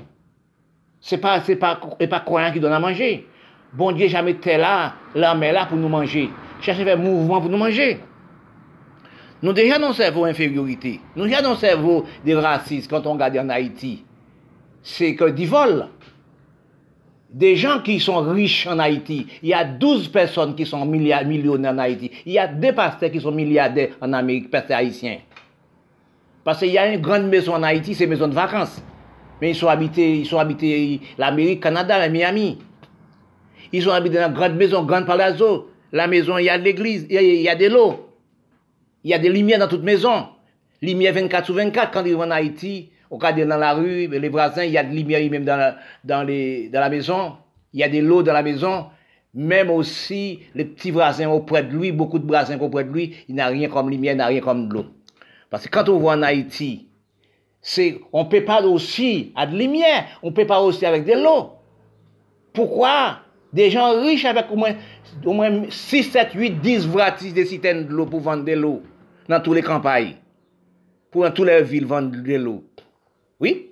C'est 1.00 1.18
pas, 1.18 1.40
c'est 1.42 1.56
pas, 1.56 1.80
et 2.00 2.08
pas 2.08 2.20
croyant 2.20 2.52
qui 2.52 2.60
donne 2.60 2.74
à 2.74 2.80
manger. 2.80 3.28
Bon 3.74 3.92
Dieu 3.92 4.08
jamais 4.08 4.32
été 4.32 4.58
là, 4.58 4.94
l'homme 5.16 5.44
est 5.44 5.54
là 5.54 5.66
pour 5.66 5.78
nous 5.78 5.88
manger. 5.88 6.30
Cherchez 6.60 6.84
faire 6.84 6.98
mouvement 6.98 7.40
pour 7.40 7.50
nous 7.50 7.58
manger. 7.58 8.00
Nous 9.42 9.54
déjà 9.54 9.80
dans 9.80 9.94
cerveau 9.94 10.26
infériorité. 10.26 11.00
Nous 11.16 11.26
déjà 11.26 11.42
dans 11.42 11.56
cerveau 11.56 12.06
des 12.26 12.36
racistes 12.36 12.90
quand 12.90 13.08
on 13.08 13.14
regarde 13.14 13.38
en 13.38 13.50
Haïti. 13.50 14.04
C'est 14.84 15.16
que 15.16 15.30
du 15.30 15.46
vol. 15.46 15.88
Des 17.32 17.56
gens 17.56 17.80
qui 17.80 18.00
sont 18.02 18.20
riches 18.30 18.68
en 18.68 18.78
Haïti. 18.78 19.26
Il 19.42 19.50
y 19.50 19.54
a 19.54 19.64
12 19.64 20.10
personnes 20.10 20.54
qui 20.54 20.66
sont 20.66 20.86
millionnaires 20.86 21.74
en 21.74 21.78
Haïti. 21.78 22.12
Il 22.26 22.34
y 22.34 22.40
a 22.40 22.48
deux 22.48 22.74
pasteurs 22.74 23.10
qui 23.10 23.22
sont 23.22 23.32
milliardaires 23.32 23.92
en 24.02 24.12
Amérique, 24.12 24.52
pasteurs 24.52 24.78
haïtiens. 24.78 25.20
Parce 26.44 26.60
qu'il 26.60 26.72
y 26.72 26.78
a 26.78 26.92
une 26.92 27.00
grande 27.00 27.28
maison 27.28 27.56
en 27.56 27.64
Haïti, 27.64 27.96
c'est 27.96 28.04
une 28.04 28.10
maison 28.10 28.28
de 28.28 28.34
vacances. 28.34 28.82
Mais 29.40 29.52
ils 29.52 29.56
sont 29.56 29.70
habités, 29.70 30.18
ils 30.18 30.26
sont 30.26 30.40
habités 30.40 31.00
l'Amérique, 31.18 31.64
Canada, 31.64 32.08
Miami. 32.10 32.58
Ils 33.72 33.82
sont 33.82 33.92
habités 33.92 34.18
dans 34.18 34.28
une 34.28 34.34
grande 34.34 34.56
maison, 34.56 34.84
grande 34.84 35.06
palazzo. 35.06 35.70
La 35.94 36.08
maison, 36.08 36.38
il 36.38 36.46
y 36.46 36.50
a 36.50 36.58
l'église, 36.58 37.08
il 37.10 37.42
y 37.42 37.50
a, 37.50 37.56
de 37.56 37.68
l'eau. 37.68 38.10
Il 39.04 39.12
y 39.12 39.14
a 39.14 39.20
des 39.20 39.30
lumières 39.30 39.60
dans 39.60 39.68
toute 39.68 39.84
maison. 39.84 40.28
Lumière 40.82 41.14
24 41.14 41.46
sur 41.46 41.56
24 41.56 41.92
quand 41.92 42.04
ils 42.06 42.16
vont 42.16 42.24
en 42.24 42.32
Haïti. 42.32 42.90
Au 43.12 43.18
cas 43.18 43.34
dans 43.34 43.58
la 43.58 43.74
rue, 43.74 44.08
les 44.08 44.30
voisins, 44.30 44.64
il 44.64 44.72
y 44.72 44.78
a 44.78 44.84
de 44.86 44.96
lumière 44.96 45.30
même 45.30 45.44
dans 45.44 45.58
la, 45.58 45.76
dans, 46.06 46.26
dans 46.26 46.80
la 46.80 46.90
maison. 46.90 47.34
Il 47.74 47.82
y 47.82 47.84
a 47.84 47.90
de 47.90 48.00
l'eau 48.00 48.24
dans 48.24 48.32
la 48.32 48.42
maison. 48.42 48.86
Même 49.34 49.70
aussi, 49.70 50.40
les 50.56 50.64
petits 50.64 50.92
voisins 50.92 51.30
auprès 51.30 51.64
de 51.64 51.76
lui, 51.76 51.92
beaucoup 51.92 52.20
de 52.20 52.26
voisins 52.26 52.58
auprès 52.60 52.86
de 52.86 52.90
lui, 52.90 53.16
il 53.28 53.36
n'a 53.36 53.48
rien 53.48 53.68
comme 53.68 53.90
lumière, 53.90 54.14
il 54.14 54.18
n'a 54.18 54.28
rien 54.28 54.40
comme 54.40 54.70
de 54.70 54.74
l'eau. 54.74 54.86
Parce 55.50 55.66
que 55.66 55.70
quand 55.70 55.90
on 55.90 56.00
voit 56.00 56.14
en 56.14 56.22
Haïti, 56.22 56.88
c'est, 57.62 58.00
on 58.14 58.26
pas 58.26 58.62
aussi 58.64 59.34
à 59.36 59.46
de 59.46 59.58
lumière, 59.58 60.06
on 60.24 60.32
peut 60.32 60.48
pas 60.48 60.62
aussi 60.62 60.86
avec 60.86 61.06
de 61.06 61.14
l'eau. 61.14 61.52
Pourquoi? 62.54 63.20
Des 63.52 63.70
gens 63.70 64.02
riches 64.02 64.24
avec 64.24 64.46
au 64.50 64.56
moins, 64.56 64.76
au 65.26 65.34
moins 65.34 65.64
6, 65.70 66.04
7, 66.04 66.30
8, 66.34 66.62
10 66.62 66.88
vratis 66.88 67.34
de 67.34 67.44
citernes 67.44 67.86
de 67.86 67.92
l'eau 67.92 68.06
pour 68.06 68.22
vendre 68.22 68.46
de 68.46 68.54
l'eau 68.54 68.82
dans 69.28 69.42
toutes 69.42 69.56
les 69.56 69.62
campagnes. 69.62 70.16
Pour 71.12 71.24
dans 71.24 71.32
toutes 71.32 71.48
les 71.48 71.62
villes 71.62 71.86
vendre 71.86 72.12
de 72.12 72.36
l'eau. 72.36 72.64
Oui 73.42 73.72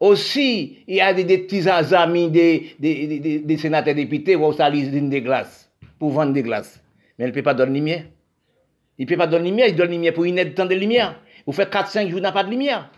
Aussi, 0.00 0.78
il 0.86 0.96
y 0.96 1.00
a 1.00 1.14
des, 1.14 1.38
petits 1.38 1.68
amis 1.68 2.28
des, 2.30 2.74
des, 2.78 3.38
des, 3.38 3.56
sénateurs 3.56 3.94
députés 3.94 4.36
qui 4.36 5.00
des 5.00 5.22
glaces 5.22 5.70
pour 5.98 6.10
vendre 6.10 6.32
des 6.32 6.42
glaces. 6.42 6.82
Mais 7.18 7.24
elle 7.24 7.30
ne 7.30 7.34
peut 7.34 7.42
pas 7.42 7.54
donner 7.54 7.78
lumière. 7.78 8.04
Il 8.98 9.06
ne 9.06 9.08
peut 9.08 9.16
pas 9.16 9.26
donner 9.26 9.48
lumière, 9.48 9.68
il 9.68 9.76
donne 9.76 9.90
lumière 9.90 10.12
pour 10.12 10.24
une 10.24 10.38
aide 10.38 10.54
de 10.54 10.74
lumière. 10.74 11.18
Vous 11.46 11.52
faites 11.52 11.72
4-5 11.72 12.10
jours, 12.10 12.20
n'a 12.20 12.32
pas 12.32 12.44
de 12.44 12.50
lumière 12.50 12.90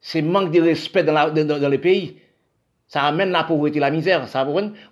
c'est 0.00 0.22
manque 0.22 0.50
de 0.50 0.60
respect 0.60 1.04
dans, 1.04 1.12
la, 1.12 1.68
les 1.68 1.78
pays. 1.78 2.16
Ça 2.86 3.02
amène 3.02 3.30
la 3.30 3.44
pauvreté, 3.44 3.78
la 3.78 3.90
misère. 3.90 4.26
Ça, 4.26 4.46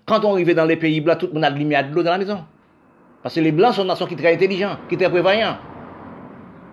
quand 0.07 0.25
on 0.25 0.35
arrive 0.35 0.55
dans 0.55 0.67
les 0.67 0.77
pays 0.77 1.01
blancs, 1.01 1.19
tout 1.19 1.27
le 1.27 1.33
monde 1.33 1.45
a 1.45 1.51
de 1.51 1.59
lumière 1.59 1.89
de 1.89 1.95
l'eau 1.95 2.03
dans 2.03 2.13
la 2.13 2.19
maison. 2.19 2.45
Parce 3.23 3.35
que 3.35 3.41
les 3.41 3.51
blancs 3.51 3.75
sont 3.75 3.83
des 3.83 3.89
nations 3.89 4.07
qui 4.07 4.15
sont 4.15 4.21
très 4.21 4.35
intelligents, 4.35 4.77
qui 4.89 4.95
sont 4.95 5.01
très 5.01 5.11
prévoyants. 5.11 5.59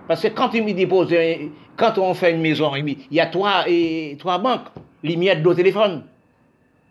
Parce 0.08 0.22
que 0.22 0.28
quand 0.28 0.54
ils 0.54 0.64
me 0.64 0.74
déposent, 0.74 1.14
quand 1.78 1.98
on 1.98 2.14
fait 2.14 2.32
une 2.32 2.42
maison, 2.42 2.72
il 2.76 2.98
y 3.12 3.20
a 3.20 3.26
trois, 3.28 3.64
et, 3.68 4.16
trois 4.20 4.38
banques, 4.38 4.68
lumière 5.04 5.38
de 5.40 5.44
l'eau 5.44 5.54
téléphone. 5.54 6.04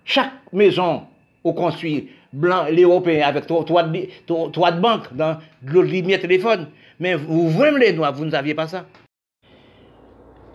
Chaque 0.05 0.33
maison, 0.53 1.03
on 1.45 1.53
construit 1.53 2.09
blancs, 2.33 2.69
l'Européen, 2.71 3.27
avec 3.27 3.47
trois, 3.47 3.65
trois, 3.65 3.85
trois- 4.27 4.51
trois 4.51 4.73
de 4.73 4.81
banque 4.81 5.15
dans 5.15 5.39
l'autre 5.65 5.89
lumière 5.89 6.21
téléphone. 6.21 6.69
Mais 6.99 7.15
vous, 7.15 7.49
vous-même 7.51 7.79
les 7.79 7.93
Noirs, 7.93 8.13
vous 8.13 8.25
ne 8.25 8.31
saviez 8.31 8.55
pas 8.55 8.67
ça. 8.69 8.85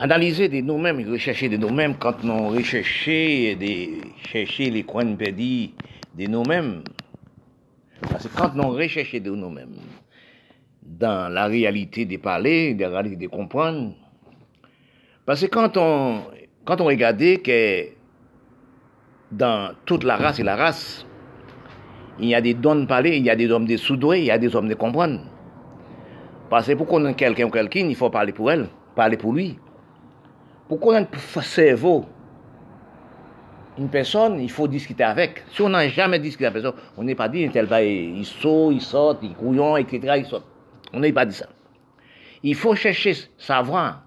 Analyser 0.02 0.48
de 0.48 0.62
nous-mêmes, 0.62 1.04
rechercher 1.12 1.50
de 1.50 1.58
nous-mêmes, 1.58 1.96
quand 1.96 2.24
nous 2.24 2.50
recherchons 2.50 3.58
chercher 4.32 4.70
les 4.70 4.84
coins 4.84 5.16
perdus 5.16 5.72
de 6.18 6.26
nous-mêmes. 6.28 6.84
Parce 8.10 8.28
que 8.28 8.38
quand 8.38 8.54
nous 8.56 8.70
recherchons 8.70 9.18
de 9.20 9.30
nous-mêmes, 9.32 9.76
dans 10.98 11.32
la 11.32 11.46
réalité 11.46 12.06
des 12.06 12.18
parler, 12.18 12.74
dans 12.74 12.90
la 12.90 13.00
réalité 13.02 13.28
de 13.28 13.32
comprendre, 13.32 13.94
parce 15.26 15.42
que 15.42 15.46
quand 15.46 15.78
on, 15.78 16.22
quand 16.66 16.82
on 16.82 16.86
regardait 16.86 17.38
que 17.38 17.90
dans 19.32 19.74
toute 19.86 20.04
la 20.04 20.18
race 20.18 20.40
et 20.40 20.44
la 20.44 20.56
race, 20.56 21.06
il 22.20 22.30
y 22.30 22.36
a 22.36 22.42
des 22.42 22.56
dons 22.56 22.76
de 22.76 22.86
parler, 22.86 23.18
il 23.18 23.24
y 23.24 23.30
a 23.30 23.36
des 23.36 23.50
hommes 23.52 23.68
de 23.68 23.78
soudoués, 23.78 24.20
il 24.20 24.26
y 24.26 24.32
a 24.32 24.40
des 24.40 24.56
hommes 24.56 24.68
de 24.68 24.74
comprendre. 24.74 25.22
Parce 26.50 26.68
que 26.68 26.74
pour 26.74 26.88
qu'on 26.88 27.06
ait 27.06 27.14
quelqu'un 27.14 27.46
ou 27.46 27.52
quelqu'un, 27.52 27.88
il 27.88 27.96
faut 27.96 28.10
parler 28.10 28.34
pour 28.34 28.52
elle, 28.52 28.68
parler 28.96 29.18
pour 29.18 29.34
lui. 29.34 29.58
Pour 30.68 30.80
qu'on 30.80 30.94
ait 30.94 31.08
un 31.08 31.42
cerveau, 31.42 32.06
une 33.78 33.90
personne, 33.90 34.40
il 34.42 34.50
faut 34.50 34.68
discuter 34.68 35.04
avec. 35.04 35.44
Si 35.52 35.62
on 35.62 35.70
n'a 35.70 35.88
jamais 35.88 36.20
discuté 36.20 36.48
avec 36.48 36.64
la 36.64 36.72
personne, 36.72 36.84
on 36.98 37.04
n'est 37.04 37.16
pas 37.16 37.30
dit, 37.30 37.48
tel 37.50 37.66
va, 37.66 37.84
il 37.84 38.26
saute, 38.26 38.74
il 38.74 38.82
sort, 38.82 39.20
il 39.22 39.36
couillon, 39.36 39.78
etc. 39.78 40.16
Il 40.18 40.26
sort. 40.26 40.44
On 40.94 41.00
n'est 41.00 41.14
pas 41.14 41.26
dit 41.26 41.36
ça. 41.36 41.48
Il 42.44 42.56
faut 42.56 42.76
chercher, 42.76 43.16
savoir, 43.38 44.04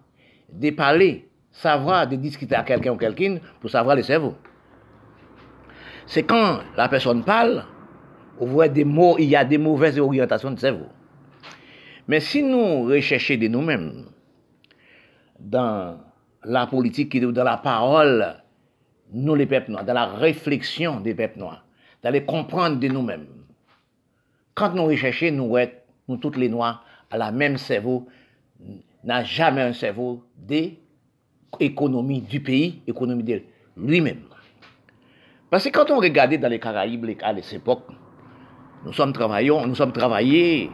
de 0.50 0.70
parler, 0.70 1.28
savoir, 1.50 2.06
de 2.06 2.16
discuter 2.16 2.54
avec 2.54 2.68
quelqu'un 2.68 2.92
ou 2.92 2.96
quelqu'un 2.96 3.38
pour 3.60 3.70
savoir 3.70 3.96
le 3.96 4.02
cerveau. 4.02 4.34
C'est 6.06 6.22
quand 6.24 6.60
la 6.76 6.88
personne 6.88 7.22
parle, 7.24 7.64
on 8.38 8.46
voit 8.46 8.68
des 8.68 8.84
mots, 8.84 9.16
il 9.18 9.28
y 9.28 9.36
a 9.36 9.44
des 9.44 9.58
mauvaises 9.58 9.98
orientations 9.98 10.50
de 10.50 10.58
cerveau. 10.58 10.86
Mais 12.08 12.20
si 12.20 12.42
nous 12.42 12.84
recherchons 12.84 13.36
de 13.36 13.48
nous-mêmes, 13.48 14.06
dans 15.38 15.98
la 16.44 16.66
politique, 16.66 17.20
dans 17.20 17.44
la 17.44 17.56
parole, 17.58 18.36
nous 19.12 19.34
les 19.34 19.46
peuples 19.46 19.70
noirs, 19.70 19.84
dans 19.84 19.94
la 19.94 20.06
réflexion 20.06 21.00
des 21.00 21.14
peuples 21.14 21.38
noirs, 21.38 21.64
dans 22.02 22.10
les 22.10 22.24
comprendre 22.24 22.78
de 22.80 22.88
nous-mêmes, 22.88 23.26
quand 24.54 24.74
nous 24.74 24.86
recherchons, 24.86 25.30
nous, 25.32 25.56
être- 25.56 25.81
nous 26.08 26.16
tous 26.16 26.38
les 26.38 26.48
noirs, 26.48 26.84
à 27.10 27.18
la 27.18 27.32
même 27.32 27.56
cerveau, 27.58 28.06
n'a 29.04 29.24
jamais 29.24 29.62
un 29.62 29.72
cerveau 29.72 30.24
d'économie 30.36 32.22
du 32.22 32.40
pays, 32.40 32.82
économie 32.86 33.24
de 33.24 33.42
lui-même. 33.76 34.22
Parce 35.50 35.64
que 35.64 35.70
quand 35.70 35.90
on 35.90 35.98
regardait 35.98 36.38
dans 36.38 36.48
les 36.48 36.58
Caraïbes, 36.58 37.04
à 37.22 37.34
cette 37.42 37.54
époque, 37.54 37.84
nous 38.84 38.92
sommes 38.92 39.12
travaillons, 39.12 39.66
nous 39.66 39.74
sommes 39.74 39.92
travaillés 39.92 40.70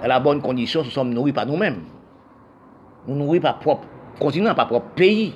dans 0.00 0.08
la 0.08 0.20
bonne 0.20 0.40
condition, 0.40 0.82
nous 0.82 0.90
sommes 0.90 1.12
nourris 1.12 1.32
par 1.32 1.46
nous-mêmes. 1.46 1.82
Nous 3.06 3.14
nourris 3.14 3.40
par 3.40 3.58
propre 3.58 3.86
continent, 4.18 4.54
par 4.54 4.68
propre 4.68 4.94
pays, 4.94 5.34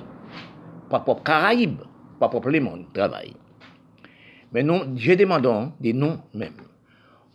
par 0.89 1.03
propre 1.03 1.23
Caraïbes, 1.23 1.81
par 2.19 2.29
propre 2.29 2.51
monde, 2.59 2.85
travail. 2.93 3.33
Mais 4.51 4.63
nous, 4.63 4.95
je 4.95 5.13
demandons 5.13 5.73
de 5.79 5.91
nous-mêmes, 5.91 6.53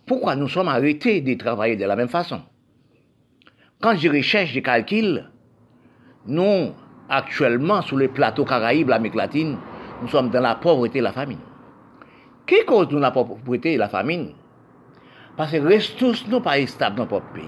pourquoi 0.05 0.35
nous 0.35 0.49
sommes 0.49 0.67
arrêtés 0.67 1.21
de 1.21 1.33
travailler 1.35 1.75
de 1.75 1.85
la 1.85 1.95
même 1.95 2.09
façon? 2.09 2.41
Quand 3.79 3.95
je 3.95 4.09
recherche, 4.09 4.51
je 4.53 4.59
calcule, 4.59 5.29
nous, 6.27 6.71
actuellement, 7.09 7.81
sur 7.81 7.97
le 7.97 8.07
plateau 8.07 8.45
Caraïbes, 8.45 8.89
l'Amérique 8.89 9.15
latine, 9.15 9.57
nous 10.01 10.07
sommes 10.07 10.29
dans 10.29 10.41
la 10.41 10.55
pauvreté 10.55 10.99
et 10.99 11.01
la 11.01 11.11
famine. 11.11 11.39
Qui 12.45 12.65
cause 12.65 12.89
nous 12.91 12.99
la 12.99 13.11
pauvreté 13.11 13.73
et 13.73 13.77
la 13.77 13.89
famine? 13.89 14.31
Parce 15.37 15.51
que 15.51 15.57
ressources 15.57 16.27
nous 16.27 16.41
pas 16.41 16.65
stables 16.67 16.97
dans 16.97 17.07
notre 17.07 17.25
pays. 17.31 17.43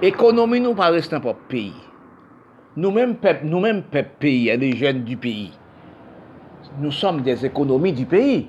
Économie 0.00 0.60
nous 0.60 0.74
pas 0.74 0.90
reste 0.90 1.10
dans 1.10 1.20
notre 1.20 1.40
pays. 1.40 1.74
Nous-mêmes, 2.76 3.16
nous-mêmes, 3.44 3.82
pays, 4.18 4.56
les 4.56 4.76
jeunes 4.76 5.04
du 5.04 5.16
pays, 5.16 5.52
nous 6.78 6.90
sommes 6.90 7.22
des 7.22 7.44
économies 7.44 7.92
du 7.92 8.06
pays. 8.06 8.48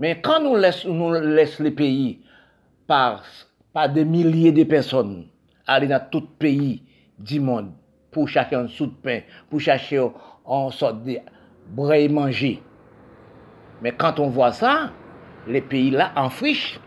Mais 0.00 0.18
quand 0.22 0.40
nous 0.40 0.56
laissons 0.56 0.94
nous 0.94 1.12
laisse 1.12 1.60
les 1.60 1.70
pays 1.70 2.20
par, 2.86 3.22
des 3.94 4.04
milliers 4.04 4.50
de 4.50 4.64
personnes 4.64 5.26
aller 5.66 5.86
dans 5.86 6.00
tout 6.10 6.22
pays 6.22 6.82
du 7.18 7.38
monde 7.38 7.72
pour 8.10 8.26
chercher 8.26 8.56
un 8.56 8.66
sou 8.66 8.86
de 8.86 8.94
pain, 8.94 9.20
pour 9.50 9.60
chercher 9.60 10.04
en 10.44 10.70
sorte 10.70 11.04
de 11.04 11.18
bras 11.68 12.08
manger. 12.08 12.62
Mais 13.82 13.92
quand 13.92 14.18
on 14.18 14.30
voit 14.30 14.52
ça, 14.52 14.90
les 15.46 15.60
pays 15.60 15.90
là 15.90 16.12
en 16.16 16.30
friche. 16.30 16.80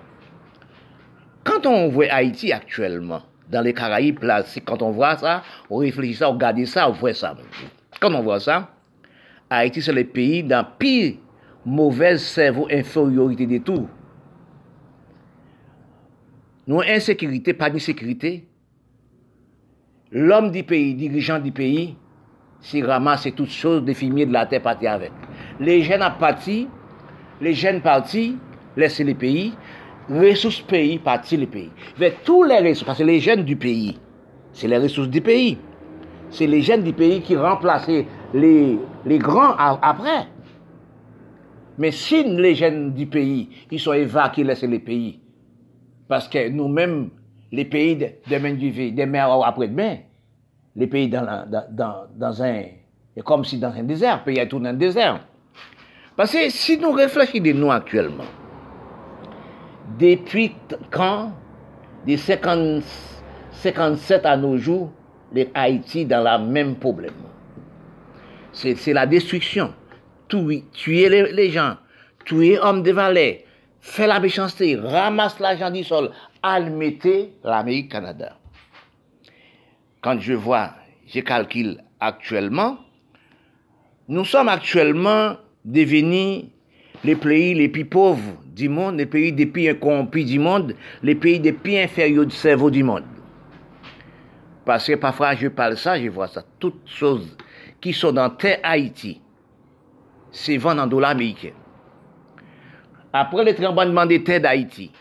Quand 1.43 1.67
on 1.67 1.89
voit 1.89 2.11
Haïti 2.11 2.51
actuellement, 2.51 3.21
dans 3.49 3.61
les 3.61 3.73
Caraïbes, 3.73 4.23
là, 4.23 4.43
quand 4.65 4.81
on 4.81 4.89
voit 4.89 5.17
ça, 5.17 5.43
on 5.69 5.77
réfléchit 5.77 6.15
ça, 6.15 6.29
on 6.29 6.33
regarde 6.33 6.65
ça, 6.65 6.89
on 6.89 6.93
voit 6.93 7.13
ça. 7.13 7.35
Quand 7.99 8.13
on 8.13 8.21
voit 8.23 8.39
ça, 8.39 8.69
Haïti, 9.51 9.83
c'est 9.83 9.93
le 9.93 10.03
pays 10.03 10.43
dans 10.43 10.65
pire 10.79 11.17
mauvaise 11.65 12.21
cerveau 12.21 12.67
infériorité 12.71 13.45
de 13.45 13.57
tout. 13.59 13.87
Nous, 16.67 16.81
insécurité, 16.81 17.53
pas 17.53 17.69
d'insécurité. 17.69 18.47
L'homme 20.11 20.51
du 20.51 20.63
pays, 20.63 20.93
dirigeant 20.93 21.39
du 21.39 21.51
pays, 21.51 21.95
s'il 22.61 22.85
ramasse 22.85 23.27
toutes 23.35 23.49
choses 23.49 23.83
des 23.83 23.93
fumiers 23.93 24.25
de 24.25 24.33
la 24.33 24.45
terre 24.45 24.61
partir 24.61 24.93
avec. 24.93 25.11
Les 25.59 25.81
jeunes 25.81 26.01
à 26.01 26.11
parti, 26.11 26.67
les 27.41 27.53
jeunes 27.53 27.81
partis, 27.81 28.37
laisser 28.77 29.03
les 29.03 29.15
pays, 29.15 29.53
ressources 30.09 30.61
pays, 30.61 30.99
partir 30.99 31.39
les 31.39 31.47
pays. 31.47 31.71
Vers 31.97 32.13
tous 32.23 32.43
les 32.43 32.59
ressources, 32.59 32.83
parce 32.83 32.99
que 32.99 33.03
les 33.03 33.19
jeunes 33.19 33.43
du 33.43 33.55
pays, 33.55 33.99
c'est 34.53 34.67
les 34.67 34.77
ressources 34.77 35.09
du 35.09 35.21
pays. 35.21 35.57
C'est 36.29 36.47
les 36.47 36.61
jeunes 36.61 36.83
du 36.83 36.93
pays 36.93 37.21
qui 37.21 37.35
remplacent 37.35 37.89
les, 38.33 38.79
grands 39.05 39.55
après. 39.57 40.27
Mais 41.77 41.91
si 41.91 42.23
les 42.23 42.55
jeunes 42.55 42.93
du 42.93 43.05
pays, 43.07 43.49
ils 43.71 43.79
sont 43.79 43.93
évacués, 43.93 44.43
laissez 44.43 44.67
les 44.67 44.79
pays. 44.79 45.19
Parce 46.07 46.27
que 46.27 46.49
nous-mêmes, 46.49 47.09
les 47.51 47.65
pays 47.65 47.95
de- 47.95 48.09
demain 48.29 48.53
du 48.53 48.91
demain 48.91 49.27
ou 49.35 49.43
après-demain, 49.43 49.97
les 50.75 50.87
pays 50.87 51.07
dans, 51.09 51.23
un. 52.43 52.63
Comme 53.23 53.45
si 53.45 53.57
dans 53.59 53.71
un 53.73 53.83
désert, 53.83 54.17
le 54.17 54.23
pays 54.23 54.39
est 54.39 54.47
tout 54.47 54.59
dans 54.59 54.69
un 54.69 54.73
désert. 54.73 55.25
Parce 56.15 56.31
que 56.31 56.49
si 56.49 56.77
nous 56.77 56.91
réfléchissons 56.91 57.43
de 57.43 57.51
nous 57.53 57.71
actuellement, 57.71 58.25
depuis 59.99 60.55
quand, 60.91 61.31
50, 62.07 62.83
57 63.51 64.25
à 64.25 64.37
nos 64.37 64.57
jours, 64.57 64.91
les 65.31 65.49
Haïti 65.53 66.05
dans 66.05 66.21
la 66.21 66.37
même 66.37 66.75
problème. 66.75 67.13
C'est 68.51 68.93
la 68.93 69.05
destruction. 69.07 69.73
Tuer, 70.73 71.09
les, 71.09 71.51
gens, 71.51 71.77
tuer 72.25 72.57
hommes 72.59 72.81
de 72.81 72.91
valets, 72.91 73.45
faire 73.79 74.07
la 74.07 74.19
méchanceté, 74.19 74.75
ramasse 74.75 75.39
l'argent 75.39 75.69
du 75.69 75.83
sol, 75.83 76.09
almetter 76.41 77.33
l'Amérique 77.43 77.91
Canada. 77.91 78.37
Quand 80.01 80.19
je 80.19 80.33
vois, 80.33 80.71
je 81.07 81.19
calcule 81.19 81.83
actuellement, 81.99 82.79
nous 84.07 84.25
sommes 84.25 84.49
actuellement 84.49 85.37
devenus 85.63 86.45
les 87.03 87.15
pays 87.15 87.53
les 87.53 87.69
plus 87.69 87.85
pauvres 87.85 88.41
du 88.45 88.69
monde, 88.69 88.97
les 88.97 89.05
pays 89.05 89.31
les 89.31 89.45
plus 89.45 89.69
incorrompus 89.69 90.25
du 90.25 90.39
monde, 90.39 90.75
les 91.03 91.15
pays 91.15 91.39
les 91.39 91.53
plus 91.53 91.77
inférieurs 91.77 92.25
du 92.25 92.35
cerveau 92.35 92.71
du 92.71 92.83
monde. 92.83 93.03
Parce 94.65 94.87
que 94.87 94.95
parfois 94.95 95.35
je 95.35 95.47
parle 95.47 95.77
ça, 95.77 96.01
je 96.01 96.09
vois 96.09 96.27
ça. 96.27 96.43
Toutes 96.59 96.87
choses 96.87 97.37
qui 97.79 97.93
sont 97.93 98.13
dans 98.13 98.29
terre 98.29 98.59
Haïti, 98.63 99.21
c'est 100.33 100.57
vendu 100.57 100.81
en 100.81 100.87
dollars 100.87 101.11
américains. 101.11 101.53
Après 103.13 103.45
le 103.45 103.55
tremblement 103.55 104.05
de 104.05 104.17
terre 104.17 104.41
d'Haïti, 104.41 104.91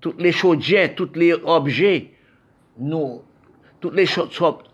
toutes 0.00 0.20
les 0.20 0.30
chaudières, 0.32 0.94
tous 0.94 1.10
les 1.14 1.32
objets, 1.32 2.12
nous, 2.78 3.22
tous 3.80 3.90
les 3.90 4.06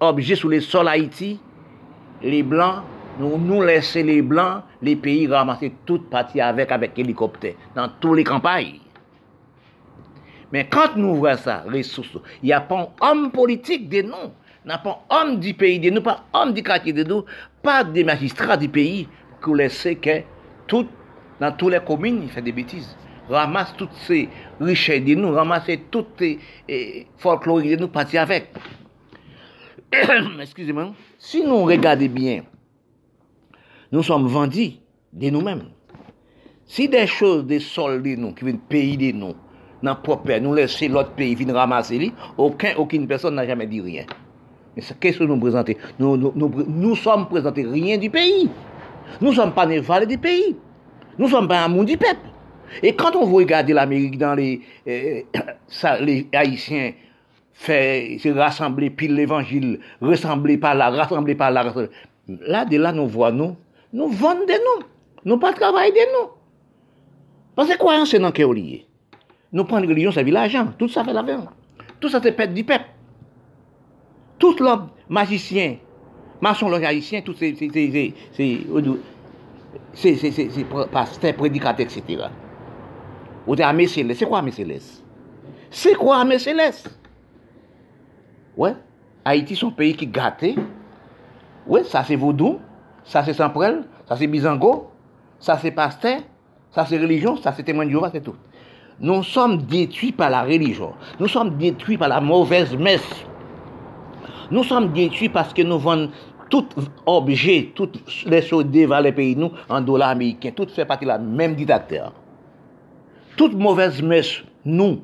objets 0.00 0.35
sur 0.35 0.49
les 0.49 0.61
sols 0.61 0.88
Haïti, 0.88 1.40
les 2.21 2.42
blancs, 2.42 2.83
nous, 3.19 3.38
nous 3.38 3.62
laisser 3.62 4.02
les 4.02 4.23
blancs, 4.23 4.64
les 4.81 4.97
pays 4.97 5.28
ramasser 5.28 5.73
toute 5.87 6.11
partie 6.11 6.40
avec, 6.40 6.73
avec 6.73 6.99
hélicoptère, 6.99 7.54
dans 7.76 7.88
tous 8.00 8.14
les 8.14 8.25
campagnes. 8.25 8.81
Mais 10.50 10.66
quand 10.69 10.97
nous 10.97 11.14
voyons 11.14 11.38
ça, 11.38 11.64
ressources, 11.73 12.19
il 12.42 12.47
n'y 12.47 12.52
a 12.52 12.61
pas 12.61 12.92
un 13.00 13.11
homme 13.11 13.31
politique 13.31 13.88
de 13.88 14.02
nous, 14.02 14.33
il 14.64 14.69
n'y 14.69 14.73
a 14.73 14.78
pas 14.78 15.04
un 15.11 15.28
homme 15.28 15.40
du 15.40 15.54
pays 15.54 15.78
de 15.78 15.90
nous, 15.90 16.02
pas 16.02 16.25
un 16.35 16.42
homme 16.49 16.52
du 16.52 16.62
quartier 16.62 16.92
de 16.92 17.04
nous, 17.04 17.25
pas 17.62 17.85
des 17.85 18.04
magistrats 18.04 18.57
du 18.57 18.69
pays 18.69 19.09
qui 19.42 19.54
laissent 19.54 19.88
que 20.00 20.22
tout, 20.66 20.87
dans 21.40 21.52
toutes 21.52 21.72
les 21.72 21.80
communes, 21.80 22.20
il 22.22 22.30
fait 22.30 22.42
des 22.42 22.52
bêtises. 22.52 22.96
Ramasse 23.28 23.75
toutes 23.76 23.92
ces 24.06 24.28
richesses 24.61 25.04
de 25.04 25.14
nous, 25.14 25.32
ramasse 25.32 25.70
toutes 25.90 26.20
les 26.20 26.38
eh, 26.68 27.06
folkloriques 27.16 27.70
de 27.70 27.76
nous, 27.76 27.88
partir 27.88 28.22
avec. 28.22 28.52
Excusez-moi. 30.40 30.92
Si 31.18 31.44
nous 31.44 31.64
regardons 31.64 32.06
bien, 32.06 32.42
nous 33.90 34.02
sommes 34.02 34.26
vendus 34.26 34.72
de 35.12 35.30
nous-mêmes. 35.30 35.64
Si 36.64 36.88
des 36.88 37.06
choses, 37.06 37.44
des 37.46 37.61
sols 37.61 38.02
de 38.02 38.16
nous, 38.16 38.32
qui 38.32 38.44
viennent 38.44 38.58
pays 38.58 38.96
de 38.96 39.16
nous, 39.16 39.34
dans 39.82 39.96
propre 39.96 40.32
nous 40.38 40.54
laisser 40.54 40.88
l'autre 40.88 41.11
pays 41.11 41.34
venir 41.34 41.54
ramasser 41.54 41.99
lui, 41.99 42.12
aucun, 42.38 42.75
aucune 42.76 43.06
personne 43.06 43.34
n'a 43.34 43.46
jamais 43.46 43.66
dit 43.66 43.80
rien. 43.80 44.04
Mais 44.76 44.82
qu'est-ce 45.00 45.18
que 45.18 45.25
nous 45.25 45.38
présentons? 45.38 45.75
Nous, 45.99 46.16
nous, 46.16 46.32
nous, 46.66 46.96
sommes 46.96 47.28
présentés 47.28 47.64
rien 47.64 47.99
du 47.99 48.08
pays. 48.08 48.49
Nous 49.21 49.31
ne 49.31 49.35
sommes 49.35 49.52
pas 49.52 49.66
des 49.66 49.81
valets 49.81 50.07
du 50.07 50.19
pays. 50.19 50.57
Nous 51.19 51.26
ne 51.26 51.31
sommes 51.31 51.49
pas 51.49 51.64
un 51.64 51.69
monde 51.69 51.87
du 51.87 51.97
peuple. 51.97 52.28
Et 52.83 52.95
quand 52.95 53.14
on 53.16 53.26
regarde 53.26 53.69
l'Amérique 53.69 54.19
dans 54.19 54.35
les, 54.35 54.61
euh, 54.87 55.23
les 56.00 56.28
Haïtiens 56.33 56.92
fait 57.52 58.16
se 58.19 58.28
rassembler 58.31 58.90
pile 58.90 59.14
l'évangile, 59.14 59.81
rassembler 60.00 60.57
par 60.57 60.75
là, 60.75 60.90
rassembler 60.90 61.35
par 61.35 61.50
là, 61.50 61.73
là, 62.28 62.64
de 62.64 62.76
là, 62.78 62.92
nous 62.92 63.07
voyons, 63.07 63.37
nous, 63.37 63.57
nous 63.92 64.09
vendons 64.09 64.47
des 64.47 64.54
noms. 64.54 64.87
Nous 65.25 65.38
pas 65.38 65.52
travailler 65.52 65.92
des 65.92 66.07
noms. 66.12 66.31
Parce 67.54 67.69
que 67.69 67.78
quoi, 67.78 68.04
c'est 68.07 68.19
dans 68.19 68.33
quel 68.33 68.50
lié. 68.52 68.87
Nous 69.52 69.64
prenons 69.64 69.87
religion, 69.87 70.11
ça 70.11 70.23
vit 70.23 70.31
l'argent. 70.31 70.69
Tout 70.78 70.88
ça 70.88 71.04
fait 71.04 71.12
l'argent. 71.12 71.49
Tout 72.00 72.09
ça, 72.09 72.21
c'est 72.23 72.33
pète 72.33 72.54
du 72.54 72.64
peuple. 72.64 72.87
Tout 74.38 74.57
l'homme 74.59 74.88
magicien, 75.09 75.76
maçon 76.42 76.70
haïtien, 76.72 77.22
tout 77.22 77.34
c'est, 77.38 77.54
c'est, 77.54 77.70
c'est, 80.30 80.64
pasteur, 80.90 81.34
prédicateur, 81.34 81.87
etc. 81.87 82.25
Ou 83.46 83.56
t'es 83.56 83.62
armée 83.62 83.87
céleste. 83.87 84.20
C'est 84.20 84.26
quoi 84.26 84.38
armée? 84.38 84.52
C'est 85.70 85.94
quoi 85.94 86.16
armée 86.16 86.38
céleste? 86.38 86.99
Ouais. 88.56 88.75
Haïti, 89.25 89.56
son 89.56 89.70
pays 89.70 89.94
qui 89.94 90.06
gâté. 90.06 90.56
Ouais, 91.66 91.84
ça 91.84 92.04
c'est 92.04 92.16
vaudou. 92.16 92.58
Ça 93.04 93.25
c'est 93.25 93.34
Samprel. 93.34 93.84
Ça 94.08 94.16
c'est 94.16 94.26
Bizango. 94.26 94.90
Ça 95.38 95.58
c'est 95.58 95.70
pasteur. 95.70 96.20
Ça 96.72 96.84
c'est 96.87 96.99
religion. 96.99 97.37
Ça 97.37 97.52
c'est 97.56 97.62
témoin 97.62 97.84
de 97.84 97.90
Jéhovah, 97.90 98.11
c'est 98.12 98.20
tout. 98.22 98.37
Nous 99.00 99.22
sommes 99.22 99.62
détruits 99.62 100.12
par 100.12 100.30
la 100.30 100.42
religion. 100.42 100.92
Nous 101.18 101.28
sommes 101.28 101.56
détruits 101.56 101.99
par 101.99 102.08
la 102.08 102.20
mauvaise 102.20 102.76
messe. 102.76 103.25
Nous 104.50 104.64
sommes 104.64 104.92
détruits 104.92 105.30
parce 105.30 105.54
que 105.54 105.62
nous 105.62 105.78
vendons 105.78 106.11
tout 106.49 106.66
objet, 107.06 107.70
toutes 107.75 107.99
les 108.26 108.42
choses 108.42 108.66
dévalent 108.66 109.04
les 109.04 109.12
pays 109.12 109.37
nous 109.37 109.52
en 109.68 109.80
dollars 109.80 110.11
américains. 110.11 110.50
Tout 110.50 110.68
fait 110.68 110.84
partie 110.84 111.04
de 111.04 111.08
la 111.08 111.18
même 111.18 111.54
dictateur. 111.54 112.12
Toute 113.37 113.54
mauvaise 113.54 114.02
messe, 114.02 114.42
nous, 114.64 115.00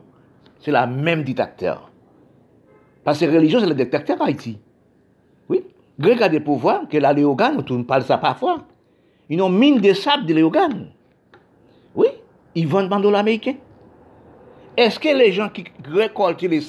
c'est 0.61 0.71
la 0.71 0.87
même 0.87 1.23
dictateur. 1.23 1.91
Parce 3.05 3.21
que 3.21 3.25
religion, 3.25 3.61
c'est 3.61 3.67
le 3.67 3.75
dictateur 3.75 4.21
Haïti. 4.21 4.59
Oui. 5.49 5.63
Grec 5.99 6.21
a 6.21 6.29
des 6.29 6.41
pouvoirs, 6.41 6.83
que 6.89 6.99
la 6.99 7.13
Léogane, 7.13 7.65
on 7.71 7.83
parle 7.85 8.03
ça 8.03 8.19
parfois. 8.19 8.65
Ils 9.31 9.41
ont 9.41 9.49
mine 9.49 9.81
de 9.81 9.93
sable 9.93 10.27
de 10.27 10.35
Léogane. 10.35 10.89
Oui. 11.95 12.09
Ils 12.55 12.67
vendent 12.67 12.93
en 12.93 13.01
dollars 13.01 13.21
américains. 13.21 13.57
Est-ce 14.77 14.99
que 14.99 15.09
les 15.09 15.33
gens 15.33 15.49
qui 15.49 15.65
récoltent 15.85 16.43
les 16.43 16.61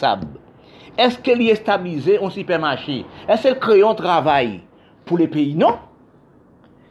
est-ce 1.00 1.18
qu'ils 1.18 1.48
sont 1.50 1.56
stabilisés 1.56 2.20
en 2.20 2.30
supermarché? 2.30 3.06
Est-ce 3.28 3.48
qu'ils 3.48 3.60
créent 3.60 3.84
un 3.84 3.96
travail 3.96 4.60
pour 5.06 5.18
les 5.18 5.30
pays 5.30 5.56
Non. 5.56 5.78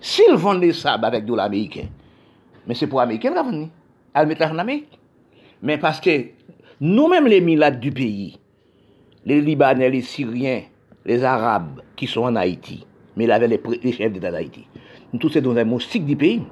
S'ils 0.01 0.35
vendent 0.35 0.63
les 0.63 0.73
sables 0.73 1.05
avec 1.05 1.27
de 1.27 1.35
l'américain, 1.35 1.87
mais 2.67 2.75
c'est 2.75 2.87
pour 2.87 3.01
les 3.01 3.05
Américains 3.05 3.33
qu'ils 3.33 3.59
vont 3.59 3.71
Elle 4.15 4.27
mettre 4.27 4.51
en 4.51 4.59
Amérique. 4.59 4.99
Mais 5.61 5.77
parce 5.77 6.01
que 6.01 6.27
nous-mêmes, 6.81 7.27
les 7.27 7.43
milades 7.43 7.81
du 7.81 7.91
pays, 7.93 8.39
les 9.27 9.43
Libanais, 9.43 9.91
les 9.91 10.01
Syriens, 10.01 10.63
les 11.05 11.23
Arabes 11.23 11.83
qui 11.95 12.07
sont 12.07 12.23
en 12.23 12.37
Haïti, 12.37 12.87
mais 13.15 13.25
il 13.25 13.33
avait 13.33 13.49
les, 13.49 13.93
chefs 13.93 14.13
d'État 14.13 14.31
d'Haïti, 14.31 14.67
nous 15.13 15.19
tous 15.19 15.29
sommes 15.29 15.43
dans 15.43 15.57
un 15.57 15.65
moustique 15.65 16.07
du 16.07 16.17
pays. 16.17 16.43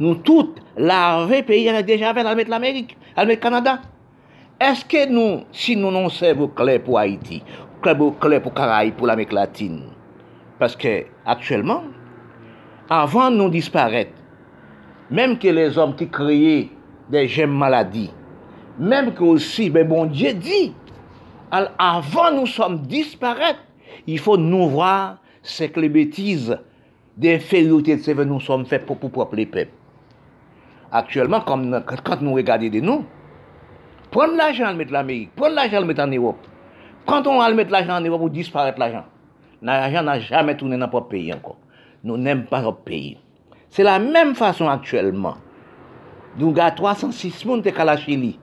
Nous 0.00 0.16
tous, 0.16 0.54
l'armée 0.76 1.44
pays 1.44 1.68
avait 1.68 1.82
déjà 1.84 2.12
fait 2.12 2.26
à 2.26 2.34
l'Amérique, 2.34 2.96
à 3.14 3.24
le 3.24 3.36
Canada. 3.36 3.82
Est-ce 4.62 4.84
que 4.84 5.08
nous, 5.10 5.42
si 5.50 5.74
nous 5.74 5.90
non 5.90 6.08
servons 6.08 6.46
clé 6.46 6.78
pour 6.78 6.96
Haïti, 6.96 7.42
clé 7.82 8.38
pour 8.38 8.54
Caraïbes, 8.54 8.94
pour 8.94 9.08
l'Amérique 9.08 9.32
latine, 9.32 9.86
parce 10.56 10.76
que 10.76 11.04
actuellement, 11.26 11.82
avant 12.88 13.28
nous 13.32 13.48
disparaître, 13.48 14.12
même 15.10 15.36
que 15.36 15.48
les 15.48 15.76
hommes 15.76 15.96
qui 15.96 16.08
créaient 16.08 16.68
des 17.10 17.44
maladies, 17.44 18.12
même 18.78 19.12
que 19.12 19.24
aussi, 19.24 19.68
ben 19.68 19.88
bon 19.88 20.06
Dieu 20.06 20.32
dit, 20.32 20.72
avant 21.50 22.30
nous 22.30 22.46
sommes 22.46 22.82
disparaître, 22.82 23.64
il 24.06 24.20
faut 24.20 24.36
nous 24.36 24.68
voir 24.68 25.16
ce 25.42 25.64
que 25.64 25.80
les 25.80 25.88
bêtises 25.88 26.56
d'infériorité 27.16 27.96
de 27.96 28.22
nous 28.22 28.38
sommes 28.38 28.64
faits 28.66 28.86
pour, 28.86 28.96
pour, 28.96 29.28
les 29.32 29.44
peuples. 29.46 29.72
Actuellement, 30.92 31.40
quand 31.40 31.56
nous 31.56 32.32
regardons 32.34 32.68
de 32.68 32.78
nous, 32.78 33.04
prenez 34.12 34.36
l'argent 34.36 34.66
à 34.66 34.72
mettre 34.74 34.92
l'Amérique, 34.92 35.30
prenez 35.34 35.56
l'argent 35.56 35.80
le 35.80 35.86
mettre 35.86 36.02
en 36.02 36.06
Europe. 36.06 36.46
Quand 37.04 37.26
on 37.26 37.38
va 37.38 37.52
mettre 37.52 37.72
l'argent 37.72 37.96
en 37.96 38.00
Europe, 38.00 38.20
vous 38.20 38.28
disparaître 38.28 38.78
l'argent. 38.78 39.04
L'argent 39.60 40.04
n'a 40.04 40.20
jamais 40.20 40.56
tourné 40.56 40.76
dans 40.76 40.86
notre 40.86 41.08
pays 41.08 41.32
encore. 41.32 41.56
Nous 42.04 42.16
n'aimons 42.16 42.44
pas 42.44 42.62
notre 42.62 42.82
pays. 42.82 43.18
C'est 43.70 43.82
la 43.82 43.98
même 43.98 44.36
façon 44.36 44.68
actuellement. 44.68 45.34
Nous 46.38 46.54
avons 46.56 46.74
306 46.76 47.30
personnes 47.30 47.62
qui 47.62 47.72
la 47.72 47.96
Chili, 47.96 48.38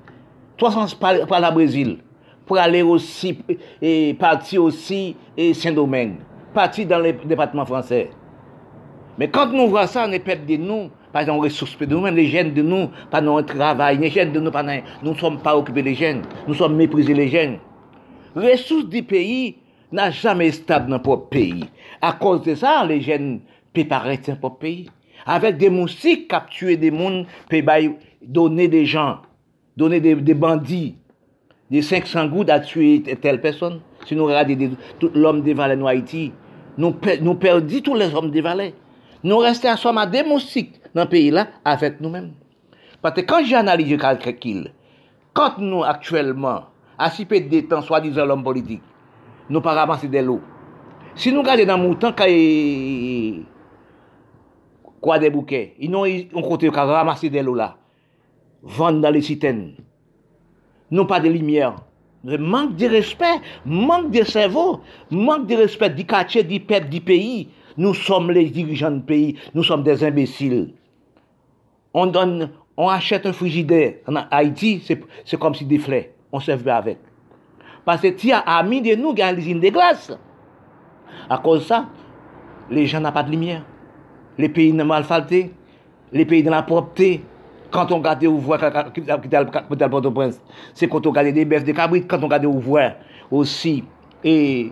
300 0.57 0.97
par 0.99 1.39
la 1.39 1.51
Brésil, 1.51 1.99
pour 2.45 2.57
aller 2.57 2.81
aussi, 2.81 3.39
et 3.81 4.15
partir 4.19 4.63
aussi, 4.63 5.15
et 5.37 5.53
Saint-Domingue, 5.53 6.17
partir 6.53 6.87
dans 6.87 6.99
le 6.99 7.13
département 7.13 7.65
français. 7.65 8.09
Mais 9.19 9.27
quand 9.27 9.51
nous 9.51 9.67
voyons 9.67 9.85
ça, 9.85 10.05
on 10.07 10.11
est 10.13 10.19
perdu 10.19 10.57
de 10.57 10.63
nous, 10.63 10.89
pas 11.11 11.25
dans 11.25 11.39
ressources 11.39 11.77
de 11.77 11.85
nous, 11.85 11.99
même 11.99 12.15
les 12.15 12.27
jeunes 12.27 12.53
de 12.53 12.61
nous, 12.61 12.89
pas 13.11 13.19
dans 13.19 13.37
le 13.37 13.43
travail, 13.43 13.97
les 13.97 14.09
jeunes 14.09 14.31
de 14.31 14.39
nous, 14.39 14.49
pas 14.49 14.63
nous 14.63 15.11
ne 15.11 15.17
sommes 15.17 15.41
pas 15.41 15.57
occupés 15.57 15.83
des 15.83 15.93
jeunes, 15.93 16.21
nous 16.47 16.53
sommes 16.53 16.77
méprisés 16.77 17.13
les 17.13 17.27
jeunes. 17.27 17.57
Les 18.37 18.53
ressources 18.53 18.85
du 18.85 19.03
pays 19.03 19.57
n'a 19.91 20.09
jamais 20.09 20.51
stable 20.51 20.89
dans 20.89 21.01
notre 21.03 21.27
pays. 21.27 21.65
À 22.01 22.13
cause 22.13 22.43
de 22.43 22.55
ça, 22.55 22.85
les 22.85 23.01
jeunes 23.01 23.41
peuvent 23.73 23.87
paraître 23.87 24.27
dans 24.29 24.37
notre 24.41 24.57
pays. 24.57 24.89
Avec 25.25 25.57
des 25.57 25.69
moustiques 25.69 26.29
capturer 26.29 26.77
des 26.77 26.89
mondes, 26.89 27.25
peuvent 27.49 27.95
donner 28.21 28.69
des 28.69 28.85
gens, 28.85 29.17
donner 29.75 29.99
des, 29.99 30.33
bandits, 30.33 30.95
des 31.69 31.81
500 31.81 32.27
gouttes 32.27 32.49
à 32.49 32.61
tuer 32.61 33.03
telle 33.21 33.41
personne. 33.41 33.81
Si 34.05 34.15
nous 34.15 34.27
regardons 34.27 34.77
tout 34.97 35.11
l'homme 35.13 35.41
des 35.41 35.53
Valais 35.53 35.75
en 35.75 35.87
Haïti, 35.87 36.31
nous, 36.77 36.95
nous 37.21 37.35
perdons 37.35 37.81
tous 37.83 37.95
les 37.95 38.15
hommes 38.15 38.31
des 38.31 38.39
Valais 38.39 38.73
nous 39.23 39.37
restons 39.37 39.97
à 39.97 40.05
des 40.05 40.23
moustiques 40.23 40.75
dans 40.93 41.03
le 41.03 41.09
pays-là 41.09 41.47
avec 41.65 41.99
nous-mêmes. 41.99 42.33
Parce 43.01 43.15
que 43.15 43.21
quand 43.21 43.43
j'analyse 43.43 43.97
quelqu'un, 44.21 44.63
quand 45.33 45.57
nous 45.57 45.83
actuellement, 45.83 46.65
à 46.97 47.09
si 47.09 47.25
peu 47.25 47.39
de 47.39 47.61
temps, 47.61 47.81
soi-disant 47.81 48.25
l'homme 48.25 48.43
politique, 48.43 48.81
nous 49.49 49.61
pas 49.61 49.73
ramasser 49.73 50.07
de 50.07 50.19
l'eau. 50.19 50.41
Si 51.15 51.31
nous 51.31 51.41
regardons 51.41 51.65
dans 51.65 51.77
le 51.77 51.83
mouton, 51.83 52.13
quoi 55.01 55.19
des 55.19 55.29
bouquets, 55.29 55.75
ils 55.79 55.93
ont 55.95 56.41
côté 56.41 56.69
qui 56.69 56.75
ramasser 56.75 57.29
de 57.29 57.39
l'eau 57.39 57.55
là, 57.55 57.77
vendre 58.61 59.01
dans 59.01 59.11
les 59.11 59.21
citernes, 59.21 59.75
non 60.91 61.05
pas 61.05 61.19
de 61.19 61.29
lumière. 61.29 61.75
Manque 62.21 62.75
de 62.75 62.85
respect, 62.85 63.39
manque 63.65 64.11
de 64.11 64.25
cerveau, 64.25 64.81
manque 65.09 65.47
de 65.47 65.55
respect 65.55 65.89
du 65.91 66.05
quartier, 66.05 66.43
du 66.43 66.59
peuple, 66.59 66.89
du 66.89 66.99
pays. 66.99 67.47
Nous 67.79 67.93
sommes 67.93 68.29
les 68.31 68.49
dirigeants 68.49 68.91
du 68.91 68.99
pays, 68.99 69.35
nous 69.55 69.63
sommes 69.63 69.83
des 69.83 70.03
imbéciles. 70.03 70.73
On 71.93 72.07
donne, 72.07 72.51
on 72.75 72.89
achète 72.89 73.25
un 73.25 73.31
frigidaire 73.31 73.93
en 74.05 74.15
Haïti, 74.29 74.83
c'est 75.23 75.39
comme 75.39 75.55
si 75.55 75.63
des 75.63 75.79
fleurs, 75.79 76.03
on 76.33 76.41
se 76.41 76.57
fait 76.57 76.69
avec. 76.69 76.97
Parce 77.85 78.01
que 78.01 78.09
tu 78.09 78.33
as 78.33 78.39
amis 78.39 78.81
de 78.81 78.95
nous 78.95 79.11
ont 79.11 79.33
l'usine 79.33 79.61
de 79.61 79.69
glace. 79.69 80.11
À 81.29 81.37
cause 81.37 81.61
de 81.61 81.65
ça, 81.67 81.85
les 82.69 82.85
gens 82.85 82.99
n'ont 82.99 83.13
pas 83.13 83.23
de 83.23 83.31
lumière. 83.31 83.63
Les 84.37 84.49
pays 84.49 84.77
sont 84.77 84.85
mal 84.85 85.05
faltés, 85.05 85.53
les 86.11 86.25
pays 86.25 86.43
de 86.43 86.49
la 86.49 86.63
propreté. 86.63 87.23
Quand 87.71 87.93
on 87.93 87.99
regarde 87.99 88.25
ouvrir 88.25 88.59
Port-au-Prince, 89.89 90.41
c'est 90.73 90.89
quand 90.89 91.07
on 91.07 91.11
regarde 91.11 91.29
des 91.29 91.45
bêtes 91.45 91.63
de 91.65 91.71
cabrit, 91.71 92.05
quand 92.05 92.19
on 92.19 92.25
regarde 92.25 92.43
ouvrir 92.43 92.97
aussi, 93.31 93.85
et 94.21 94.69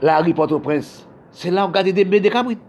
la 0.00 0.20
rue 0.20 0.32
Port-au-Prince, 0.32 1.08
Se 1.34 1.50
la 1.50 1.66
ou 1.66 1.74
gade 1.74 1.94
de 1.94 2.04
bè 2.06 2.20
de 2.22 2.32
kabrit. 2.32 2.62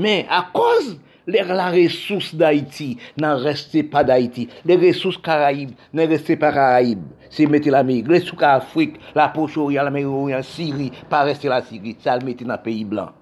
Men, 0.00 0.26
a 0.32 0.44
koz 0.54 0.94
lè 1.30 1.42
la 1.46 1.68
resous 1.72 2.32
d'Haïti 2.36 2.94
nan 3.20 3.40
reste 3.42 3.82
pa 3.92 4.02
d'Haïti. 4.06 4.48
Lè 4.68 4.76
resous 4.80 5.18
Karaib 5.24 5.72
nan 5.96 6.10
reste 6.10 6.36
pa 6.40 6.52
Karaib. 6.54 7.02
Se 7.30 7.46
mette 7.46 7.70
l'Amerik. 7.70 8.10
Lè 8.10 8.20
sou 8.24 8.38
ka 8.38 8.56
Afrik, 8.58 8.98
la 9.14 9.28
Pochoria, 9.34 9.84
l'Amerik, 9.86 10.44
Siri, 10.46 10.90
pa 11.10 11.22
reste 11.28 11.50
la 11.50 11.62
Siri. 11.66 11.94
Sa 12.02 12.18
l 12.18 12.24
mette 12.26 12.46
nan 12.46 12.60
peyi 12.62 12.84
blan. 12.88 13.14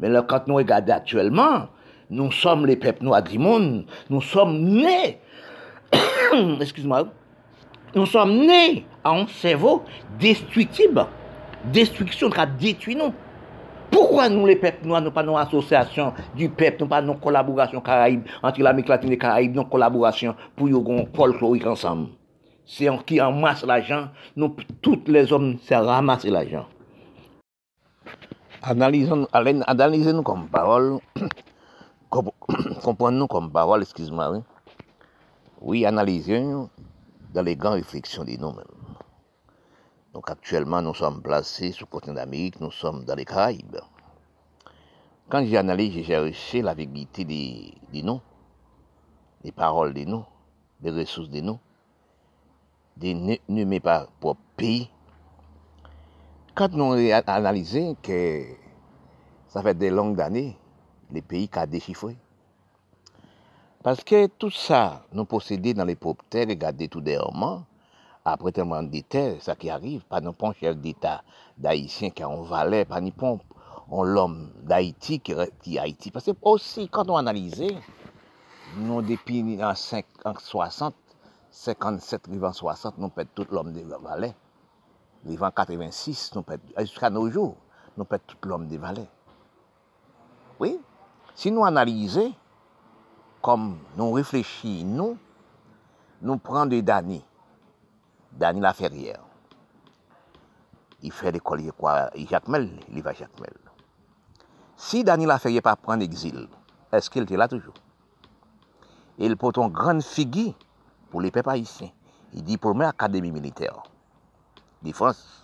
Men 0.00 0.16
lè, 0.16 0.22
kant 0.28 0.48
nou 0.50 0.62
e 0.62 0.66
gade 0.66 0.92
aktuelman, 0.94 1.68
nou 2.12 2.32
som 2.34 2.64
le 2.68 2.78
pep 2.80 3.02
nou 3.04 3.16
adrimoun. 3.16 3.84
Nou 4.10 4.24
som 4.24 4.54
ne. 4.56 5.18
Excuse 6.64 6.88
ma. 6.88 7.04
Nou 7.92 8.08
som 8.08 8.32
ne 8.32 8.82
an 9.06 9.26
sevo 9.40 9.82
destruktib. 10.22 11.02
Destruksyon 11.76 12.32
ka 12.34 12.48
detui 12.48 12.96
nou. 12.98 13.12
Pourquoi 13.92 14.30
nous, 14.30 14.46
les 14.46 14.56
peuples 14.56 14.86
noirs, 14.86 15.02
nous 15.02 15.10
pas 15.10 15.22
nos 15.22 15.36
associations 15.36 16.14
du 16.34 16.48
peuple, 16.48 16.78
nous 16.80 16.86
pas 16.86 17.02
nos 17.02 17.14
collaborations 17.14 17.82
caraïbes, 17.82 18.26
entre 18.42 18.62
l'Amérique 18.62 18.88
latine 18.88 19.12
et 19.12 19.18
Caraïbes, 19.18 19.54
nos 19.54 19.66
collaborations 19.66 20.34
pour 20.56 20.68
avoir 20.68 21.06
folklorique 21.14 21.66
ensemble? 21.66 22.08
C'est 22.64 22.88
qui 23.04 23.20
en 23.20 23.32
masse 23.32 23.64
l'argent, 23.64 24.08
nous, 24.34 24.56
tous 24.80 25.02
les 25.06 25.30
hommes, 25.30 25.58
c'est 25.62 25.76
ramasser 25.76 26.30
l'argent. 26.30 26.64
Analysons, 28.62 29.26
analysez-nous 29.32 30.22
comme 30.22 30.48
parole, 30.48 30.98
comprenons-nous 32.82 33.26
comme 33.26 33.52
parole, 33.52 33.82
excuse-moi, 33.82 34.30
oui. 34.30 34.38
Oui, 35.60 35.84
analysez-nous 35.84 36.70
dans 37.34 37.42
les 37.42 37.56
grandes 37.56 37.74
réflexions 37.74 38.24
de 38.24 38.36
nous-mêmes. 38.38 38.71
Donc 40.12 40.30
actuellement, 40.30 40.82
nous 40.82 40.94
sommes 40.94 41.22
placés 41.22 41.72
sur 41.72 41.86
le 41.86 41.90
continent 41.90 42.14
d'Amérique, 42.14 42.60
nous 42.60 42.70
sommes 42.70 43.04
dans 43.04 43.14
les 43.14 43.24
Caraïbes. 43.24 43.78
Quand 45.30 45.42
j'ai 45.44 45.56
analysé, 45.56 46.02
j'ai 46.02 46.18
recherché 46.18 46.60
la 46.60 46.74
vérité 46.74 47.24
des, 47.24 48.02
noms, 48.02 48.20
des 49.42 49.52
paroles 49.52 49.94
des 49.94 50.04
noms, 50.04 50.26
des 50.80 50.90
ressources 50.90 51.30
des 51.30 51.40
noms, 51.40 51.58
des 52.98 53.40
nommés 53.48 53.80
par 53.80 54.08
propre 54.08 54.42
pays. 54.54 54.90
Quand 56.54 56.70
nous 56.72 56.92
analysé 56.92 57.96
que 58.02 58.44
ça 59.48 59.62
fait 59.62 59.74
des 59.74 59.88
longues 59.88 60.20
années, 60.20 60.58
les 61.10 61.22
pays 61.22 61.48
ont 61.56 61.66
déchiffré. 61.66 62.18
Parce 63.82 64.04
que 64.04 64.26
tout 64.26 64.50
ça, 64.50 65.06
nous 65.12 65.24
possédons 65.24 65.72
dans 65.72 65.84
les 65.86 65.96
propres 65.96 66.24
terres, 66.28 66.48
regardez 66.48 66.88
tout 66.88 67.00
dernièrement, 67.00 67.64
après 68.24 68.52
tellement 68.52 68.82
d'été, 68.82 69.38
ça 69.40 69.56
qui 69.56 69.68
arrive, 69.68 70.04
pas 70.04 70.20
non 70.20 70.32
pas 70.32 70.52
chef 70.52 70.76
d'État 70.76 71.22
d'Haïtien 71.58 72.10
qui 72.10 72.22
a 72.22 72.28
un 72.28 72.42
valet, 72.42 72.84
pas 72.84 73.00
ni 73.00 73.10
pas 73.10 73.36
l'homme 73.90 74.52
d'Haïti 74.62 75.20
qui, 75.20 75.34
qui 75.60 75.78
Haïti. 75.78 76.10
Parce 76.10 76.26
que 76.26 76.30
aussi, 76.42 76.88
quand 76.88 77.10
on 77.10 77.16
analyse, 77.16 77.62
nous 78.76 79.02
depuis 79.02 79.62
en, 79.62 79.74
5, 79.74 80.06
60, 80.38 80.94
57, 81.50 82.28
vivant 82.28 82.52
60, 82.52 82.98
nous 82.98 83.08
perdons 83.08 83.30
tout 83.34 83.46
l'homme 83.50 83.72
des 83.72 83.84
valets. 83.84 84.34
Vivant 85.24 85.50
86, 85.50 86.32
nous 86.34 86.42
perdons, 86.42 86.64
jusqu'à 86.78 87.10
nos 87.10 87.28
jours, 87.28 87.56
nous 87.96 88.04
perdons 88.04 88.24
tout 88.28 88.48
l'homme 88.48 88.68
des 88.68 88.78
valets. 88.78 89.08
Oui, 90.60 90.78
si 91.34 91.50
nous 91.50 91.64
analysons, 91.64 92.32
comme 93.42 93.78
nous 93.96 94.12
réfléchissons, 94.12 94.86
nous, 94.86 95.18
nous 96.22 96.38
prenons 96.38 96.66
des 96.66 96.82
damnés 96.82 97.24
Dany 98.32 98.60
la 98.60 98.72
Ferrière. 98.72 99.20
Il 101.02 101.12
fait 101.12 101.32
l'école, 101.32 101.62
Jacques 102.28 102.48
Mel, 102.48 102.70
il 102.90 103.02
va 103.02 103.12
Jacques 103.12 103.38
Mel. 103.40 103.54
Si 104.76 105.04
Dany 105.04 105.26
la 105.26 105.38
Ferrière 105.38 105.62
pas 105.62 105.76
prendre 105.76 106.02
exil, 106.02 106.48
est-ce 106.90 107.10
qu'il 107.10 107.22
était 107.22 107.36
là 107.36 107.48
toujours? 107.48 107.74
Il 109.18 109.36
porte 109.36 109.58
une 109.58 109.68
grande 109.68 110.02
figure 110.02 110.54
pour 111.10 111.20
les 111.20 111.30
peuples 111.30 111.50
haïtiens. 111.50 111.90
Il 112.32 112.42
dit 112.42 112.56
pour 112.56 112.74
moi, 112.74 112.86
académie 112.86 113.30
militaire. 113.30 113.82
Défense. 114.82 115.42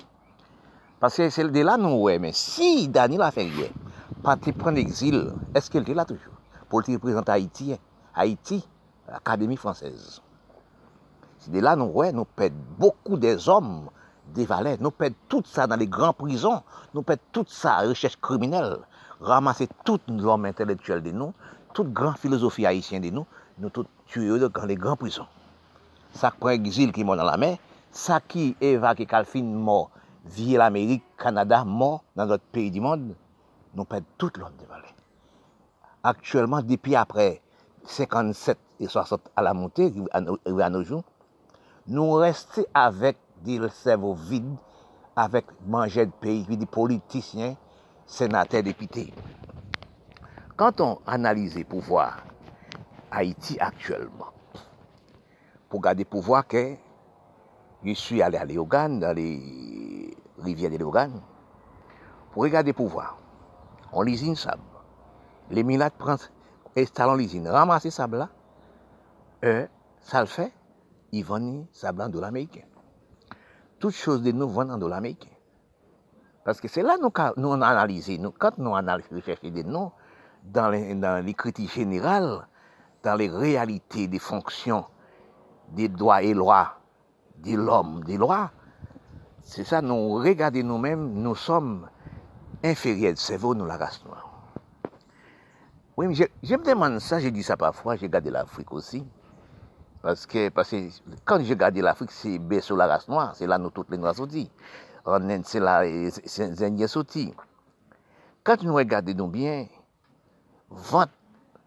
Parce 0.98 1.16
que 1.16 1.31
c'est 1.31 1.44
de 1.48 1.61
là 1.61 1.77
nous, 1.77 2.03
ouais, 2.03 2.18
mais 2.18 2.33
si 2.33 2.88
Dany 2.88 3.16
la 3.16 3.31
Ferrière 3.31 3.70
pas 4.22 4.37
prendre 4.37 4.79
exil, 4.79 5.33
est-ce 5.55 5.70
qu'il 5.70 5.83
était 5.83 5.94
là 5.94 6.05
toujours? 6.05 6.35
Pour 6.68 6.83
te 6.83 6.90
représenter 6.90 7.33
Haïti, 7.33 7.77
Haïti, 8.14 8.66
l'Académie 9.07 9.57
française. 9.57 10.20
C'est 11.40 11.53
de 11.53 11.61
là 11.61 11.77
nous 11.77 11.92
nous 12.12 12.24
perdons 12.24 12.57
beaucoup 12.79 13.16
des 13.16 13.48
hommes, 13.48 13.90
des 14.35 14.44
valets, 14.44 14.79
nous 14.81 14.90
perdons 14.90 15.16
tout 15.29 15.42
ça 15.44 15.66
dans 15.66 15.77
les 15.77 15.87
grandes 15.87 16.16
prisons, 16.16 16.62
nous 16.94 17.03
perdons 17.03 17.22
tout 17.33 17.46
ça 17.48 17.77
à 17.77 17.87
recherche 17.87 18.16
criminelle, 18.20 18.79
ramasser 19.20 19.68
tout 19.85 20.01
l'homme 20.09 20.46
intellectuel 20.46 21.03
de 21.03 21.12
nous, 21.12 21.33
toute 21.74 21.92
grande 21.92 22.18
philosophie 22.18 22.66
haïtienne 22.66 23.03
de 23.03 23.11
nous, 23.11 23.27
nous 23.59 23.70
tout 23.70 23.87
tuer 24.07 24.38
dans 24.38 24.66
les 24.66 24.74
grandes 24.74 24.98
prisons. 24.98 25.27
Ça 26.12 26.33
prend 26.33 26.48
exil 26.51 26.92
qui 26.92 27.05
mort 27.05 27.16
dans 27.16 27.24
la 27.24 27.37
mer, 27.37 27.59
ça 27.92 28.20
qui 28.20 28.57
évacué 28.61 29.07
Calfin 29.07 29.44
mort, 29.44 29.90
via 30.24 30.59
l'Amérique, 30.59 31.05
Canada 31.16 31.64
mort 31.64 32.03
dans 32.16 32.27
notre 32.27 32.44
pays 32.44 32.70
du 32.70 32.81
monde, 32.81 33.14
nous 33.74 33.85
perdons 33.85 34.07
tout 34.18 34.33
l'homme 34.38 34.57
des 34.59 34.66
valets. 34.66 34.94
Actuellement, 36.03 36.62
depuis 36.62 36.96
après 36.96 37.40
57 37.85 38.59
et 38.81 38.88
60 38.88 39.20
à 39.37 39.42
la 39.42 39.55
montée, 39.55 39.92
à 40.12 40.20
nos 40.20 40.83
jours, 40.83 41.05
nous 41.88 42.12
restons 42.12 42.66
avec 42.74 43.16
des 43.42 43.66
cerveaux 43.70 44.12
vides, 44.12 44.57
avec 45.16 45.46
manger 45.66 46.05
de 46.05 46.12
pays, 46.12 46.44
des 46.44 46.66
politiciens, 46.66 47.57
sénateurs, 48.07 48.62
députés. 48.62 49.12
Quand 50.57 50.81
on 50.83 50.98
analyse 51.07 51.57
les 51.57 51.64
pouvoirs 51.64 52.18
Haïti 53.11 53.59
actuellement, 53.59 54.33
pour 55.70 55.81
garder 55.81 56.05
le 56.05 56.11
pouvoir 56.11 56.44
je 57.85 57.92
suis 57.94 58.20
allé 58.20 58.37
à 58.37 58.44
Léogane, 58.44 59.01
dans 59.01 59.16
les 59.16 60.14
rivières 60.38 60.70
de 60.70 60.77
Léogane, 60.77 61.22
pour 62.33 62.42
regarder 62.42 62.72
le 62.72 62.77
pouvoir, 62.77 63.16
on 63.92 64.03
l'usine 64.03 64.37
sable. 64.37 64.61
Les 65.51 65.62
milates 65.62 65.94
prennent, 65.94 66.18
installent 66.77 67.16
l'usine, 67.16 67.48
ramassent 67.48 67.88
sable 67.88 68.18
là, 68.18 68.29
euh, 69.44 69.66
ça 70.03 70.20
le 70.20 70.27
fait, 70.27 70.53
ils 71.12 71.25
vendent 71.25 71.66
ça 71.73 71.92
blanc 71.92 72.09
de 72.09 72.18
l'Amérique. 72.18 72.64
Toutes 73.79 73.94
choses 73.94 74.23
de 74.23 74.33
nous 74.33 74.49
vendent 74.49 74.81
de 74.81 74.87
l'Amérique. 74.87 75.29
Parce 76.44 76.61
que 76.61 76.68
c'est 76.68 76.83
là 76.83 76.97
que 76.97 77.40
nous, 77.40 77.53
analysons. 77.53 78.16
Nous, 78.21 78.31
quand 78.33 78.59
nous 78.59 78.75
analysons 78.75 79.21
des 79.42 79.64
noms, 79.64 79.92
dans 80.44 80.71
les, 80.71 81.35
critiques 81.35 81.73
générales, 81.73 82.47
dans 83.03 83.14
les 83.16 83.29
réalités 83.29 84.09
des 84.09 84.18
fonctions 84.18 84.87
des 85.73 85.88
droits 85.88 86.23
et 86.23 86.33
lois 86.33 86.79
de 87.44 87.55
l'homme, 87.55 88.03
des 88.05 88.16
lois, 88.16 88.51
c'est 89.42 89.64
ça, 89.64 89.83
nous 89.83 90.14
regardons 90.14 90.62
nous-mêmes, 90.62 91.12
nous 91.12 91.35
sommes 91.35 91.88
inférieurs 92.64 93.12
de 93.12 93.18
cerveau, 93.18 93.55
nous 93.55 93.66
la 93.66 93.77
race. 93.77 94.03
Oui, 95.97 96.07
mais 96.07 96.14
je, 96.14 96.25
je, 96.42 96.55
me 96.55 96.64
demande 96.64 96.99
ça, 97.01 97.21
j'ai 97.21 97.31
dit 97.31 97.42
ça 97.42 97.57
parfois, 97.57 97.97
j'ai 97.97 98.07
regardé 98.07 98.31
l'Afrique 98.31 98.73
aussi. 98.73 99.05
Parce 100.09 100.25
que, 100.25 100.49
parce 100.49 100.71
que 100.71 100.88
quand 101.27 101.38
j'ai 101.42 101.53
regardé 101.53 101.83
l'Afrique, 101.83 102.12
c'est 102.12 102.40
sur 102.62 102.79
la 102.79 102.87
race 102.87 103.07
noire, 103.09 103.35
c'est 103.35 103.47
là 103.47 103.59
nous 103.59 103.68
toutes 103.68 103.90
les 103.90 103.99
noirs 103.99 104.14
sortis. 104.14 104.51
C'est 105.44 105.61
là 105.61 105.85
les 105.85 106.62
Indiens. 106.62 106.87
Quand 108.42 108.62
nous 108.62 108.75
regardons 108.75 109.29
bien, 109.29 109.66
vente 110.71 111.11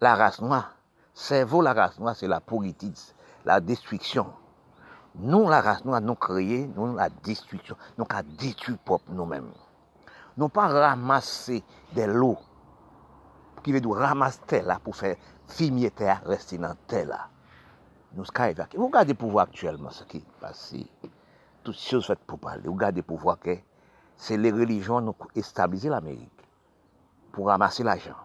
la 0.00 0.16
race 0.16 0.40
noire, 0.40 0.74
cerveau 1.14 1.62
la 1.62 1.72
race 1.72 2.00
noire, 2.00 2.16
c'est 2.16 2.26
la 2.26 2.40
politique, 2.40 3.14
la 3.44 3.60
destruction. 3.60 4.26
Nous, 5.14 5.48
la 5.48 5.60
race 5.60 5.84
noire, 5.84 6.00
nous 6.00 6.16
créons, 6.16 6.68
nous, 6.74 6.96
la 6.96 7.10
destruction. 7.10 7.76
Nous, 7.96 8.06
avons 8.10 8.28
détruit 8.40 8.76
nous-mêmes. 9.08 9.52
Nous 10.36 10.48
pas 10.48 10.66
ramasser 10.66 11.62
des 11.92 12.08
lots 12.08 12.38
qui 13.62 13.70
veut 13.70 13.80
dire 13.80 13.92
ramasser 13.92 14.62
là 14.62 14.80
pour 14.82 14.96
faire 14.96 15.14
fumier 15.46 15.92
terre, 15.92 16.22
rester 16.26 16.58
dans 16.58 16.74
terre 16.88 17.06
là. 17.06 17.28
Nous 18.14 18.24
Vous 18.74 18.86
regardez 18.86 19.12
le 19.12 19.18
pouvoir 19.18 19.44
actuellement, 19.44 19.90
ce 19.90 20.04
qui 20.04 20.18
est 20.18 20.40
passé. 20.40 20.86
Toutes 21.62 21.78
choses 21.78 22.06
faites 22.06 22.18
pour 22.18 22.38
parler. 22.38 22.62
Vous 22.64 22.74
regardez 22.74 23.00
le 23.00 23.06
pouvoir 23.06 23.38
que 23.38 23.56
c'est 24.16 24.36
les 24.36 24.50
religions 24.50 25.00
qui 25.32 25.38
ont 25.38 25.42
stabilisé 25.42 25.88
l'Amérique 25.88 26.28
pour 27.32 27.46
ramasser 27.46 27.82
l'argent. 27.82 28.16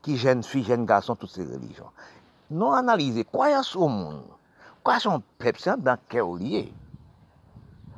Qui 0.00 0.16
jeunes 0.16 0.42
filles, 0.42 0.64
jeunes 0.64 0.86
garçons, 0.86 1.14
toutes 1.14 1.30
ces 1.30 1.44
religions. 1.44 1.90
Nous 2.50 2.72
analysons 2.72 3.24
quoi 3.30 3.50
y 3.50 3.52
a 3.52 3.62
sur 3.62 3.82
le 3.82 3.88
monde. 3.88 4.24
Quoi 4.82 4.98
son 4.98 5.22
peuple, 5.38 5.60
dans 5.78 5.98
quel 6.08 6.24
lié. 6.38 6.72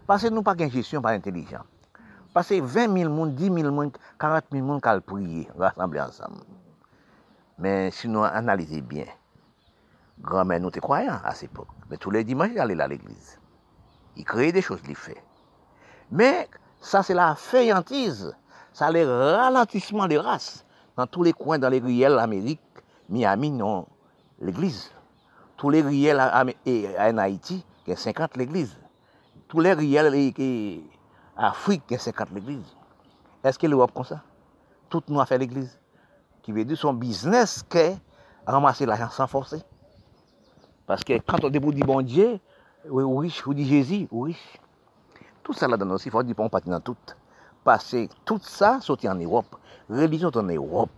Parce 0.07 0.23
que 0.23 0.29
nous 0.29 0.43
pas 0.43 0.55
de 0.55 0.67
gestion 0.67 1.01
par 1.01 1.13
intelligent. 1.13 1.63
Parce 2.33 2.49
que 2.49 2.61
20 2.61 2.93
000 2.99 3.15
personnes, 3.15 3.35
10 3.35 3.45
000 3.45 3.55
personnes, 3.63 3.93
40 4.19 4.45
000 4.51 4.67
personnes 4.67 4.81
qui 4.81 4.89
ont 4.89 5.15
prié, 5.15 5.49
rassemblés 5.57 6.01
ensemble. 6.01 6.43
Mais 7.59 7.93
si 7.93 8.09
nous 8.09 8.25
analysons 8.25 8.83
bien, 8.83 9.07
Grand-mère 10.21 10.61
nous 10.61 10.69
était 10.69 10.81
croyants 10.81 11.21
à 11.25 11.35
cette 11.35 11.51
époque. 11.51 11.69
Mais 11.91 11.97
tous 11.97 12.11
les 12.11 12.25
dimanches, 12.25 12.51
il 12.53 12.61
allait 12.61 12.81
à 12.81 12.89
l'église. 12.89 13.39
Il 14.17 14.25
créait 14.25 14.53
des 14.53 14.63
choses, 14.63 14.81
il 14.89 14.95
fait. 14.95 15.23
Mais 16.11 16.49
ça, 16.81 17.03
c'est 17.03 17.15
la 17.15 17.35
fainéantise. 17.35 18.35
Ça, 18.73 18.91
le 18.91 19.05
ralentissement 19.05 20.07
des 20.07 20.19
races. 20.19 20.65
Dans 20.97 21.07
tous 21.07 21.23
les 21.23 21.33
coins, 21.33 21.59
dans 21.59 21.69
les 21.69 21.81
ruelles 21.81 22.15
d'Amérique, 22.15 22.61
Miami, 23.09 23.51
non, 23.51 23.87
l'église. 24.41 24.91
Tous 25.57 25.71
les 25.71 25.83
ruelles 25.83 26.21
en 26.21 27.19
Haïti, 27.19 27.65
il 27.87 27.91
y 27.91 27.93
a 27.93 27.97
50 27.97 28.37
l'église. 28.37 28.77
Tous 29.49 29.61
les 29.61 29.73
ruelles 29.73 30.33
en 31.37 31.43
Afrique, 31.45 31.83
il 31.91 31.95
y 31.95 31.97
a 31.97 31.99
50 31.99 32.31
l'église. 32.33 32.77
Est-ce 33.43 33.59
que 33.59 33.67
l'Europe 33.67 33.93
comme 33.93 34.05
ça? 34.05 34.23
Tout 34.89 35.03
nous 35.09 35.21
a 35.21 35.27
fait 35.27 35.39
l'église. 35.39 35.79
Qui 36.43 36.53
veut 36.53 36.65
dire 36.65 36.79
son 36.79 36.93
business, 36.95 37.65
que 37.69 37.93
ramasser 38.47 38.87
l'argent 38.87 39.11
sans 39.11 39.27
forcer. 39.27 39.63
Parce 40.87 41.03
que 41.05 41.15
quand 41.19 41.43
on 41.45 41.51
dit 41.51 41.59
bon 41.59 42.03
Dieu, 42.03 42.39
oui, 42.89 43.27
riche, 43.27 43.47
ou 43.47 43.55
dit 43.55 43.67
Jésus, 43.67 44.09
oui. 44.11 44.37
Tout 45.43 45.53
ça 45.53 45.69
là-dedans 45.69 45.95
aussi, 45.95 46.09
il 46.09 46.13
faut 46.13 46.23
dire 46.23 46.37
qu'on 46.37 46.49
partit 46.49 46.69
dans 46.69 46.81
tout. 46.81 46.97
Parce 47.63 47.91
que 47.91 48.09
tout 48.25 48.41
ça 48.43 48.81
sorti 48.81 49.09
en 49.09 49.15
Europe. 49.15 49.57
Religion 49.89 50.31
en 50.35 50.43
Europe. 50.43 50.91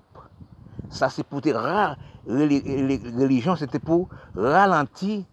Ça, 0.91 1.09
c'est 1.09 1.25
pour 1.25 1.41
te 1.41 1.51
ra... 1.51 1.97
Religion, 2.27 3.55
c'était 3.57 3.79
pour 3.79 4.09
ralentir 4.35 5.25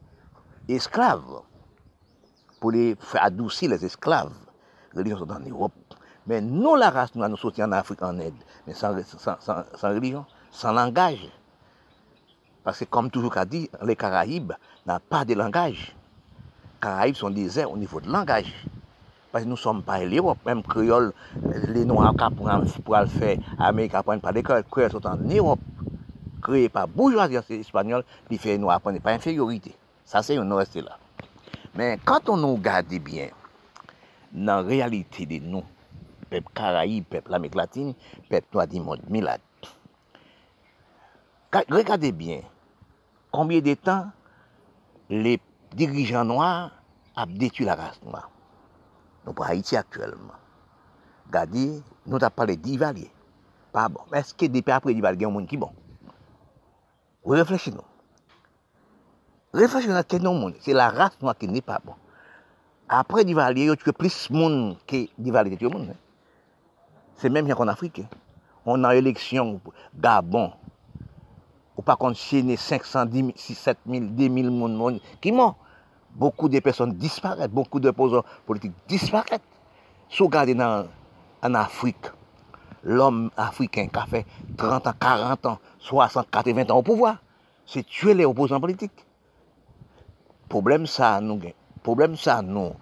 esclaves. 0.68 1.42
Pour 2.60 2.72
les 2.72 2.96
faire 3.00 3.24
adoucir 3.24 3.72
les 3.72 3.84
esclaves. 3.84 4.34
Religion 4.96 5.18
sont 5.18 5.32
en 5.32 5.40
Europe. 5.40 5.74
Mais 6.28 6.40
nous, 6.40 6.76
la 6.76 6.90
race, 6.90 7.14
nous, 7.16 7.28
nous 7.28 7.38
sortis 7.38 7.64
en 7.64 7.72
Afrique 7.72 8.02
en 8.04 8.18
aide. 8.20 8.34
Mais 8.68 8.74
sans 8.74 8.94
religion, 8.94 10.26
sans 10.52 10.72
langage. 10.72 11.30
Parce 12.64 12.80
que 12.80 12.86
comme 12.86 13.12
toujours 13.12 13.34
qu'a 13.34 13.46
dit, 13.46 13.70
les 13.84 13.96
Caraïbes 13.96 14.54
n'ont 14.86 15.00
pas 15.10 15.26
de 15.26 15.34
langage. 15.34 15.96
Caraïbes 16.82 17.16
sont 17.16 17.30
déserts 17.30 17.72
au 17.72 17.78
niveau 17.78 18.00
de 18.00 18.10
langage. 18.10 18.54
Parce 19.32 19.44
que 19.44 19.50
nous 19.50 19.56
ne 19.56 19.60
sommes 19.60 19.82
pas 19.84 20.04
l'Europe, 20.04 20.38
même 20.46 20.62
créole, 20.64 21.12
les 21.68 21.86
Noirs 21.86 22.14
pour 22.36 22.50
le 22.50 23.06
faire, 23.08 23.38
Amérique 23.58 23.96
apprennent 23.96 24.22
pas 24.22 24.32
l'école, 24.32 24.64
créoles 24.70 24.92
sont 24.92 25.06
en 25.08 25.18
Europe. 25.18 25.60
Créés 26.42 26.70
par 26.70 26.88
bourgeoisie 26.88 27.38
espagnole, 27.50 28.04
les 28.30 28.38
fait 28.38 28.58
Noirs 28.58 28.78
apprennent 28.78 29.00
pas 29.00 29.12
infériorité. 29.12 29.76
Ça, 30.06 30.22
c'est 30.22 30.36
une 30.36 30.54
reste 30.54 30.76
là. 30.76 30.98
Mais 31.76 31.98
quand 32.06 32.30
on 32.30 32.38
nous 32.38 32.56
regarde 32.56 32.88
bien, 32.88 33.30
dans 34.32 34.58
la 34.58 34.62
réalité 34.62 35.26
de 35.26 35.40
nous, 35.40 35.64
peuple 36.30 36.50
Caraïbe, 36.54 37.06
peuple 37.06 37.32
l'Amérique 37.32 37.56
latine, 37.56 37.94
peuple 38.30 38.48
noir 38.54 38.68
du 38.68 38.80
monde, 38.80 39.02
Milad. 39.10 39.40
Regardez 41.70 42.12
bien, 42.12 42.42
combien 43.34 43.60
de 43.60 43.74
temps 43.74 44.06
les 45.10 45.42
dirigeants 45.76 46.24
noirs 46.24 46.72
ont 47.18 47.26
détruit 47.26 47.66
la 47.66 47.76
race 47.76 48.02
noire? 48.04 48.30
Nous 49.26 49.34
pour 49.34 49.46
Haïti 49.46 49.76
actuellement. 49.76 50.36
Regardez, 51.28 51.82
nous 52.06 52.16
avons 52.18 52.30
parlé 52.30 52.56
d'Ivalier. 52.56 53.12
Pas 53.72 53.90
bon. 53.90 54.02
Est-ce 54.14 54.34
que 54.34 54.46
depuis 54.46 54.72
après 54.72 54.94
d'Ivalier, 54.94 55.18
il 55.18 55.22
y 55.24 55.26
a 55.26 55.28
un 55.28 55.32
monde 55.32 55.48
qui 55.48 55.56
est 55.56 55.58
bon? 55.58 55.72
Vous 57.26 57.32
réfléchissez 57.32 57.72
nous. 57.72 57.82
Réfléchissez 59.54 59.94
à 59.94 60.04
quel 60.04 60.22
monde. 60.22 60.56
C'est 60.62 60.74
la 60.74 60.90
race 60.90 61.20
noire 61.22 61.38
qui 61.38 61.48
n'est 61.48 61.62
pas 61.62 61.80
bon. 61.84 61.96
Après 62.88 63.26
Duvalier, 63.26 63.64
il 63.64 63.68
y 63.68 63.72
a 63.72 63.94
plus 63.94 64.30
de 64.30 64.36
monde 64.36 64.78
que 64.86 65.08
le 65.18 65.70
monde. 65.70 65.96
C'est 67.16 67.30
même 67.30 67.52
qu'en 67.56 67.68
Afrique. 67.68 68.00
Hein. 68.00 68.18
On 68.66 68.84
a 68.84 68.96
élection 68.96 69.60
Gabon. 69.96 70.52
Ou 71.78 71.82
pas 71.82 71.96
contre 71.96 72.18
Chine, 72.18 72.56
510 72.56 73.34
7 73.36 73.78
000, 73.88 74.06
2 74.06 74.24
000 74.24 74.52
monde 74.52 75.00
qui 75.22 75.32
mort. 75.32 75.56
Beaucoup 76.16 76.48
de 76.48 76.60
personnes 76.60 76.94
disparaissent, 76.94 77.50
beaucoup 77.50 77.80
d'opposants 77.80 78.24
politiques 78.46 78.74
disparaissent. 78.88 79.40
Si 80.10 80.20
vous 80.20 80.26
regardez 80.26 80.56
en 80.62 81.54
Afrique, 81.56 82.06
l'homme 82.84 83.32
africain 83.36 83.88
qui 83.88 83.98
a 83.98 84.06
fait 84.06 84.26
30 84.58 84.88
ans, 84.88 84.94
40 85.00 85.46
ans, 85.48 85.60
60, 85.80 86.30
80 86.30 86.70
ans 86.70 86.78
au 86.78 86.84
pouvoir, 86.84 87.18
c'est 87.66 87.84
tuer 87.84 88.14
les 88.14 88.26
opposants 88.26 88.60
politiques. 88.60 89.06
Problème 90.50 90.86
ça, 90.86 91.20
nous, 91.20 91.40
problème 91.82 92.16
ça, 92.16 92.44
nous, 92.44 92.74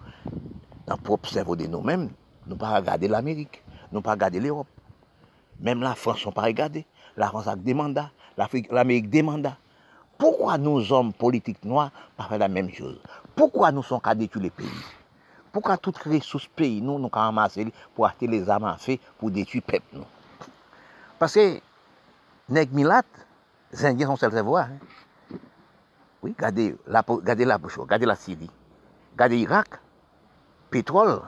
dans 0.86 0.98
propre 0.98 1.28
cerveau 1.30 1.56
de 1.56 1.66
nous-mêmes, 1.66 2.10
nous 2.46 2.56
pas 2.56 2.76
regarder 2.76 3.08
l'Amérique, 3.08 3.62
nous 3.92 4.02
pas 4.02 4.10
regarder 4.12 4.40
l'Europe. 4.40 4.66
Même 5.60 5.80
la 5.80 5.94
France, 5.94 6.26
n'a 6.26 6.32
pas 6.32 6.42
regardé. 6.42 6.84
La 7.16 7.28
France 7.28 7.46
a 7.46 7.56
des 7.56 7.72
mandats, 7.72 8.10
l'Amérique 8.36 9.10
des 9.10 9.22
mandats. 9.22 9.56
Pourquoi 10.18 10.58
nos 10.58 10.92
hommes 10.92 11.12
politiques 11.12 11.64
noirs 11.64 11.90
pas 12.16 12.38
la 12.38 12.48
même 12.48 12.70
chose? 12.70 12.98
Pourquoi 13.34 13.72
nous 13.72 13.82
sommes 13.82 14.00
qu'à 14.00 14.14
détruire 14.14 14.44
les 14.44 14.50
pays? 14.50 14.68
Pourquoi 15.52 15.76
toutes 15.76 16.04
les 16.06 16.18
ressources 16.18 16.46
pays, 16.46 16.80
nous, 16.80 16.98
nous 16.98 17.10
ramassé 17.12 17.72
pour 17.94 18.06
acheter 18.06 18.26
les 18.26 18.48
armes 18.48 18.64
à 18.64 18.76
feu 18.78 18.96
pour 19.18 19.30
détruire 19.30 19.62
le 19.66 19.72
peuple 19.72 19.86
nous? 19.92 20.04
Parce 21.18 21.34
que, 21.34 21.60
les 22.48 23.84
Indiens 23.84 24.06
sont 24.06 24.16
celles 24.16 24.42
voix. 24.42 24.62
Hein? 24.62 25.36
Oui, 26.22 26.34
regardez 26.36 26.76
la, 26.86 27.02
regardez 27.06 27.44
la 27.44 27.58
regardez 27.78 28.06
la 28.06 28.14
Syrie, 28.14 28.50
regardez 29.14 29.36
l'Irak, 29.36 29.80
pétrole, 30.70 31.20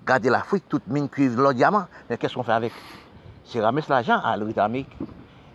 regardez 0.00 0.30
l'Afrique, 0.30 0.68
toute 0.68 0.86
mine 0.86 1.08
cuivre, 1.08 1.40
l'or, 1.40 1.52
diamant. 1.52 1.86
Mais 2.08 2.16
qu'est-ce 2.16 2.34
qu'on 2.34 2.42
fait 2.42 2.52
avec? 2.52 2.72
C'est 3.44 3.60
ramasser 3.60 3.90
l'argent 3.90 4.18
à 4.18 4.36
l'Amérique. 4.36 4.88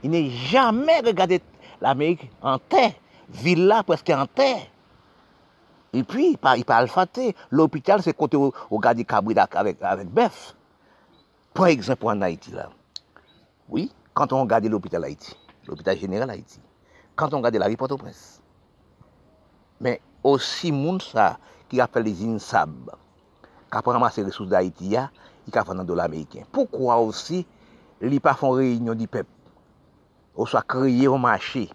Il 0.04 0.12
n'est 0.12 0.30
jamais 0.30 1.00
regardé 1.00 1.42
l'Amérique 1.82 2.30
en 2.42 2.60
terre, 2.60 2.94
villa 3.30 3.84
presque 3.84 4.10
en 4.10 4.26
terre. 4.26 4.68
Et 5.94 6.04
puis, 6.04 6.32
il 6.32 6.38
parle, 6.38 6.60
il 6.60 7.34
L'hôpital, 7.50 8.04
c'est 8.04 8.14
côté 8.16 8.38
au, 8.38 8.54
au 8.70 8.80
garde 8.80 9.02
avec, 9.52 9.82
avec 9.82 10.10
bœuf. 10.10 10.56
Par 11.54 11.68
exemple, 11.68 12.06
en 12.06 12.22
Haïti, 12.22 12.52
là. 12.52 12.70
Oui, 13.70 13.92
quand 14.14 14.32
on 14.34 14.42
regarde 14.42 14.66
l'hôpital 14.66 15.04
Haïti, 15.04 15.36
l'hôpital 15.68 15.98
général 15.98 16.30
Haïti, 16.30 16.60
quand 17.16 17.34
on 17.34 17.38
regarde 17.38 17.56
la 17.56 17.66
rue 17.66 17.78
Port-au-Prince, 17.78 18.42
mais 19.80 20.02
aussi, 20.24 20.72
moun 20.72 21.02
ça, 21.02 21.40
qui 21.68 21.82
appelle 21.82 22.04
les 22.04 22.24
INSAB, 22.24 22.92
qui 23.72 23.78
a 23.78 23.82
ramassé 23.82 24.22
les 24.22 24.28
ressources 24.28 24.50
d'Haïti, 24.50 24.90
il 24.90 24.96
a 24.96 25.10
fait 25.66 25.74
dans 25.74 25.84
de 25.84 25.98
américain. 25.98 26.44
Pourquoi 26.52 26.98
aussi, 26.98 27.46
ils 28.02 28.22
pas 28.22 28.34
font 28.34 28.52
réunion 28.52 28.94
du 28.94 29.08
peuple? 29.08 29.30
Ou 30.38 30.45
soit 30.45 30.62
créé 30.62 31.08
au 31.08 31.17
marché, 31.17 31.69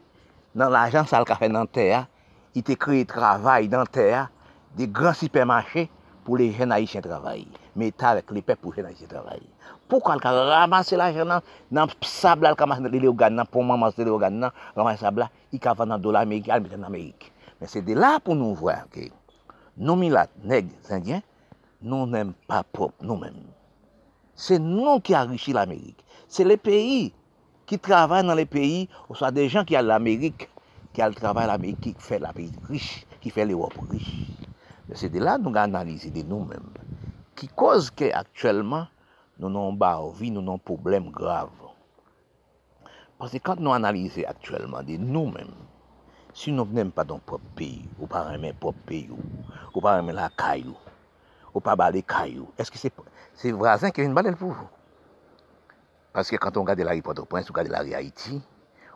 dans 0.55 0.71
l'agence 0.71 1.09
ça 1.09 1.23
a 1.27 1.35
fait 1.35 1.49
dans 1.49 1.67
terre, 1.67 2.07
il 2.55 2.63
a 2.67 2.75
créé 2.77 3.05
travail 3.05 3.69
dans 3.69 3.85
terre, 3.85 4.31
des 4.77 4.89
grands 4.89 5.13
supermarchés 5.13 5.91
pour 6.25 6.37
les 6.37 6.53
jeunes 6.53 6.73
haïtiens 6.73 7.01
travailler. 7.01 7.49
Mais 7.75 7.93
avec 8.01 8.31
les 8.31 8.43
peuples 8.43 8.61
pour 8.63 8.73
les 8.73 8.83
jeunes 8.83 8.91
haïtiens 8.91 9.09
travailler. 9.09 9.49
Pourquoi 9.89 10.17
il 10.17 10.27
a 10.27 10.61
ramassé 10.61 10.97
l'argent 10.97 11.41
dans 11.71 11.85
le 11.85 11.91
sable, 12.03 12.45
il 12.45 12.47
a 12.47 12.55
ramassé 12.55 12.89
les 12.89 13.07
organes, 13.07 13.43
pour 13.51 13.67
ramasser 13.67 14.05
les 14.05 14.11
organes, 14.11 14.51
ramassé 14.77 14.97
le 14.97 15.01
sable, 15.01 15.29
il 15.53 15.61
a 15.69 15.75
fait 15.75 15.87
dans 15.87 15.99
dollar 15.99 16.23
américain, 16.23 16.63
il 16.65 16.81
en 16.81 16.87
Amérique. 16.87 17.33
Mais 17.61 17.67
c'est 17.67 17.83
de 17.83 17.95
là 17.95 18.19
pour 18.21 18.35
nous 18.35 18.55
voir 18.55 18.89
que 18.91 19.01
nous, 19.77 19.97
milat, 19.97 20.29
nègres, 20.45 20.71
indiens, 20.91 21.23
nous 21.83 22.07
n'aimons 22.07 22.35
pas 22.47 22.63
propre 22.63 22.95
nous-mêmes. 23.03 23.35
C'est 24.35 24.59
nous 24.59 25.01
qui 25.01 25.15
enrichissons 25.17 25.59
l'Amérique. 25.59 26.05
C'est 26.29 26.45
les 26.45 26.57
pays 26.57 27.13
qui 27.73 27.79
travaillent 27.79 28.27
dans 28.27 28.35
les 28.35 28.45
pays, 28.45 28.87
ou 29.09 29.15
soit 29.15 29.31
des 29.31 29.49
gens 29.49 29.65
qui 29.65 29.75
ont 29.79 29.81
l'Amérique, 29.81 30.51
qui 30.93 31.03
ont 31.03 31.07
le 31.07 31.15
travail 31.15 31.47
l'Amérique, 31.47 31.81
qui 31.81 31.95
fait 31.97 32.19
la 32.19 32.31
pays 32.31 32.53
riche, 32.69 33.07
qui 33.19 33.31
fait 33.31 33.47
l'Europe 33.47 33.73
riche. 33.91 34.27
C'est 34.95 35.09
de 35.09 35.19
là 35.19 35.39
que 35.39 35.45
nous 35.45 35.57
analysons 35.57 36.11
de 36.11 36.21
nous-mêmes. 36.21 36.69
Qui 37.35 37.49
cause 37.49 37.91
qu'actuellement, 37.91 38.89
nous 39.39 39.49
n'avons 39.49 39.75
pas 39.75 39.99
vie, 40.15 40.31
nous 40.31 40.43
avons 40.43 40.57
un 40.57 40.59
problème 40.59 41.09
grave. 41.11 41.49
Parce 43.17 43.33
que 43.33 43.39
quand 43.39 43.59
nous 43.59 43.73
analysons 43.73 44.21
actuellement 44.29 44.83
de 44.83 44.99
nous-mêmes, 44.99 45.55
si 46.35 46.53
nous 46.53 46.67
n'aimons 46.67 46.91
pas 46.91 47.05
dans 47.05 47.21
propre 47.21 47.47
pays, 47.57 47.89
ou 47.99 48.07
pas 48.07 48.35
aimer 48.35 48.53
propre 48.53 48.81
pays, 48.85 49.09
ou 49.75 49.81
pas 49.81 49.99
aimer 49.99 50.13
la 50.13 50.29
caillou, 50.29 50.77
ou 51.55 51.61
pas 51.61 51.75
baler 51.75 52.03
caillou, 52.03 52.49
est-ce 52.59 52.71
que 52.71 52.77
c'est 52.77 52.93
c'est 53.35 53.51
voisin 53.51 53.91
qui 53.91 54.03
vient 54.03 54.11
baler 54.11 54.33
pour 54.33 54.51
vous? 54.51 54.69
Parce 56.13 56.29
que 56.31 56.37
quand 56.37 56.57
on 56.57 56.61
regarde 56.63 56.81
la 56.81 56.93
rue 56.93 57.03
Port-au-Prince, 57.03 57.47
on 57.49 57.53
regarde 57.55 57.69
la 57.69 57.81
rue 57.81 57.95
Haïti, 57.95 58.43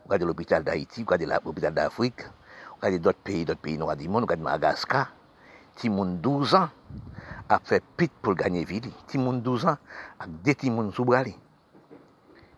on 0.01 0.05
regarde 0.05 0.23
l'hôpital 0.25 0.63
d'Haïti, 0.63 1.05
on 1.07 1.11
regarde 1.11 1.45
l'hôpital 1.45 1.73
d'Afrique, 1.73 2.21
on 2.73 2.87
regarde 2.87 3.03
d'autres 3.03 3.19
pays, 3.19 3.45
d'autres 3.45 3.61
pays 3.61 3.79
noirs 3.79 3.97
du 3.97 4.09
monde, 4.09 4.25
on 4.25 4.27
regarde 4.27 4.43
Madagascar, 4.43 5.15
Timoun 5.77 6.19
12 6.19 6.55
ans 6.55 6.69
a 7.49 7.59
fait 7.63 7.83
pit 7.97 8.13
pour 8.21 8.35
gagner 8.35 8.65
ville. 8.65 8.91
Timoun 9.07 9.41
12 9.41 9.67
ans 9.67 9.79
a 10.19 10.27
des 10.27 10.55
Timoun 10.55 10.93
sous 10.93 11.07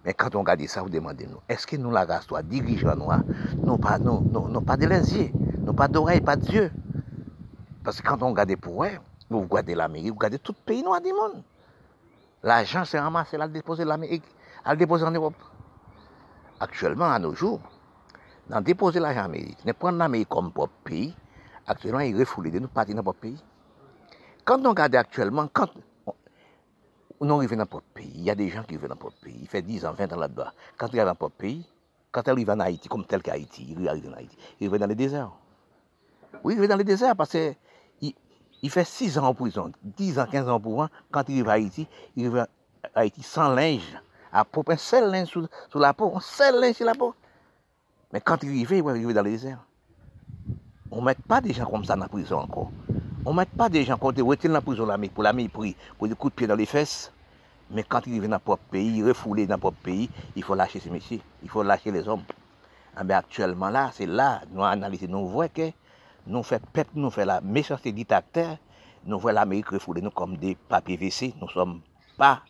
Mais 0.05 0.14
quand 0.14 0.35
on 0.35 0.40
regarde 0.40 0.66
ça, 0.66 0.83
vous 0.83 0.88
demandez 0.88 1.27
nous, 1.27 1.40
est-ce 1.49 1.66
que 1.66 1.77
nous, 1.77 1.92
la 1.92 2.05
race, 2.05 2.27
toi, 2.27 2.42
dirigeants 2.42 2.97
noirs, 2.97 3.23
non 3.62 3.79
pas, 3.79 3.99
non, 3.99 4.21
non, 4.21 4.49
non 4.49 4.62
pas 4.62 4.77
de 4.77 4.87
non 5.64 5.75
pas 5.75 5.87
d'oreilles, 5.87 6.21
pas. 6.21 6.37
Parce 7.85 8.01
que 8.01 8.09
quand 8.09 8.23
on 8.23 8.31
regarde 8.31 8.57
pour 8.57 8.85
eux, 8.85 8.99
vous 9.31 9.42
regardez 9.42 9.77
l'Amérique, 9.77 10.09
vous 10.09 10.18
regardez 10.18 10.38
tout 10.40 10.53
pays 10.53 10.83
noir 10.83 11.01
du 11.01 11.12
monde. 11.12 11.42
L'argent 12.42 12.85
s'est 12.85 12.99
ramassé, 12.99 13.37
là, 13.37 13.47
déposé 13.47 13.85
l'Amérique 13.85 14.25
à 14.69 14.73
le 14.75 14.79
déposer 14.79 15.05
en 15.07 15.11
Europe. 15.11 15.35
Actuellement, 16.61 17.11
à 17.11 17.19
nos 17.19 17.35
jours, 17.35 17.61
dans 18.51 18.61
déposer 18.61 19.01
l'argent 19.01 19.23
en 19.23 19.25
Amérique, 19.25 19.65
ne 19.65 19.73
prendre 19.73 19.97
l'Amérique 19.97 20.29
comme 20.29 20.53
propre 20.53 20.75
pays, 20.85 21.17
actuellement, 21.67 22.01
il 22.01 22.15
refoule 22.15 22.51
de 22.51 22.59
nous 22.59 22.69
partir 22.69 22.95
dans 22.95 23.03
notre 23.03 23.19
pays. 23.19 23.43
Quand 24.45 24.65
on 24.67 24.69
regarde 24.69 24.95
actuellement, 24.97 25.49
quand 25.51 25.71
on 27.19 27.31
arrive 27.31 27.53
dans 27.53 27.57
notre 27.57 27.81
pays, 27.81 28.13
il 28.15 28.25
y 28.25 28.31
a 28.31 28.35
des 28.35 28.51
gens 28.51 28.63
qui 28.63 28.77
vivent 28.77 28.89
dans 28.89 28.95
notre 29.03 29.19
pays, 29.19 29.39
il 29.41 29.49
fait 29.49 29.63
10 29.63 29.87
ans, 29.87 29.95
20 29.95 30.13
ans 30.13 30.17
là-bas. 30.17 30.53
Quand 30.77 30.89
ils 30.93 31.01
arrivent 31.01 31.15
dans 31.15 31.25
notre 31.25 31.35
pays, 31.35 31.67
quand 32.13 32.27
ils 32.27 32.31
arrivent 32.31 32.51
en 32.51 32.61
Haïti, 32.61 32.91
comme 32.91 33.07
tel 33.07 33.23
qu'Haïti, 33.23 33.75
ils 33.75 33.89
arrivent 33.89 34.11
en 34.11 34.19
Haïti, 34.19 34.37
ils 34.61 34.69
dans 34.69 34.87
le 34.87 34.95
désert. 34.95 35.31
Oui, 36.45 36.53
ils 36.53 36.59
arrivent 36.59 36.69
dans 36.69 36.77
le 36.77 36.85
désert 36.85 37.17
parce 37.17 37.31
qu'il 37.31 38.13
il 38.61 38.71
fait 38.71 38.85
6 38.85 39.17
ans 39.17 39.25
en 39.29 39.35
prison, 39.35 39.73
10 39.83 40.19
ans, 40.19 40.27
15 40.31 40.47
ans 40.51 40.61
pour 40.61 40.83
un. 40.83 40.91
Quand 41.11 41.27
il 41.31 41.37
arrive 41.37 41.49
à 41.49 41.53
Haïti, 41.53 41.89
il 42.17 42.27
arrive 42.27 42.39
à 42.41 42.49
Haïti 43.01 43.23
sans 43.23 43.55
linge 43.55 43.99
apop, 44.33 44.71
un 44.71 44.77
sel 44.77 45.11
linge 45.11 45.29
sous, 45.29 45.49
la 45.79 45.95
peau, 45.95 46.12
un 46.17 46.21
seul 46.21 46.61
linge 46.61 46.77
sur 46.77 46.87
la 46.87 46.95
peau. 46.95 47.14
Mais 48.12 48.21
quand 48.21 48.43
il 48.43 48.49
arrive, 48.49 48.73
il 48.73 48.83
va 48.83 48.91
arriver 48.91 49.14
dans 49.14 49.23
le 49.23 49.31
désert. 49.31 49.59
On 50.91 51.01
ne 51.01 51.07
met 51.07 51.14
pas 51.14 51.41
des 51.41 51.53
gens 51.53 51.67
comme 51.67 51.85
ça 51.85 51.95
dans 51.95 52.03
la 52.03 52.09
prison 52.09 52.38
encore. 52.38 52.71
On 53.25 53.33
ne 53.33 53.38
met 53.38 53.47
pas 53.47 53.69
des 53.69 53.85
gens 53.85 53.99
quand 53.99 54.17
ils 54.17 54.23
retiennent 54.23 54.53
la 54.53 54.61
prison 54.61 54.88
pour 55.14 55.23
l'ami 55.23 55.49
pour, 55.49 55.64
pour 55.99 56.09
des 56.09 56.14
coups 56.14 56.33
de 56.33 56.37
pied 56.37 56.47
dans 56.47 56.57
les 56.57 56.67
fesses. 56.67 57.12
Mais 57.71 57.83
quand 57.83 58.07
ils 58.07 58.12
arrivent 58.12 58.23
dans 58.23 58.31
leur 58.31 58.41
propre 58.41 58.62
pays, 58.71 59.03
refoulés 59.03 59.47
dans 59.47 59.55
leur 59.55 59.61
propre 59.61 59.83
pays, 59.83 60.09
il 60.35 60.43
faut 60.43 60.55
lâcher 60.55 60.81
ces 60.81 60.88
messieurs, 60.88 61.21
il 61.43 61.51
faut 61.51 61.62
lâcher 61.62 61.91
les 61.91 62.09
hommes. 62.09 62.23
Ah 62.97 63.05
ben 63.05 63.19
actuellement 63.19 63.69
là, 63.69 63.91
c'est 63.93 64.07
là, 64.07 64.41
nous 64.51 64.64
analysons, 64.64 65.07
nous 65.09 65.29
voyons 65.29 65.53
que 65.55 65.71
nous 66.27 66.43
faisons 66.43 66.62
peuple, 66.73 66.91
nous 66.95 67.11
faisons 67.11 67.27
la 67.27 67.41
méchanceté 67.43 67.93
dictateur, 67.93 68.57
nous 69.05 69.19
voyons 69.19 69.37
l'Amérique 69.37 69.69
refoulée, 69.69 70.01
nous 70.01 70.11
comme 70.11 70.37
des 70.37 70.55
papiers 70.55 70.97
WC, 70.97 71.35
nous 71.41 71.47
ne 71.47 71.53
sommes 71.53 71.81
pas 72.17 72.43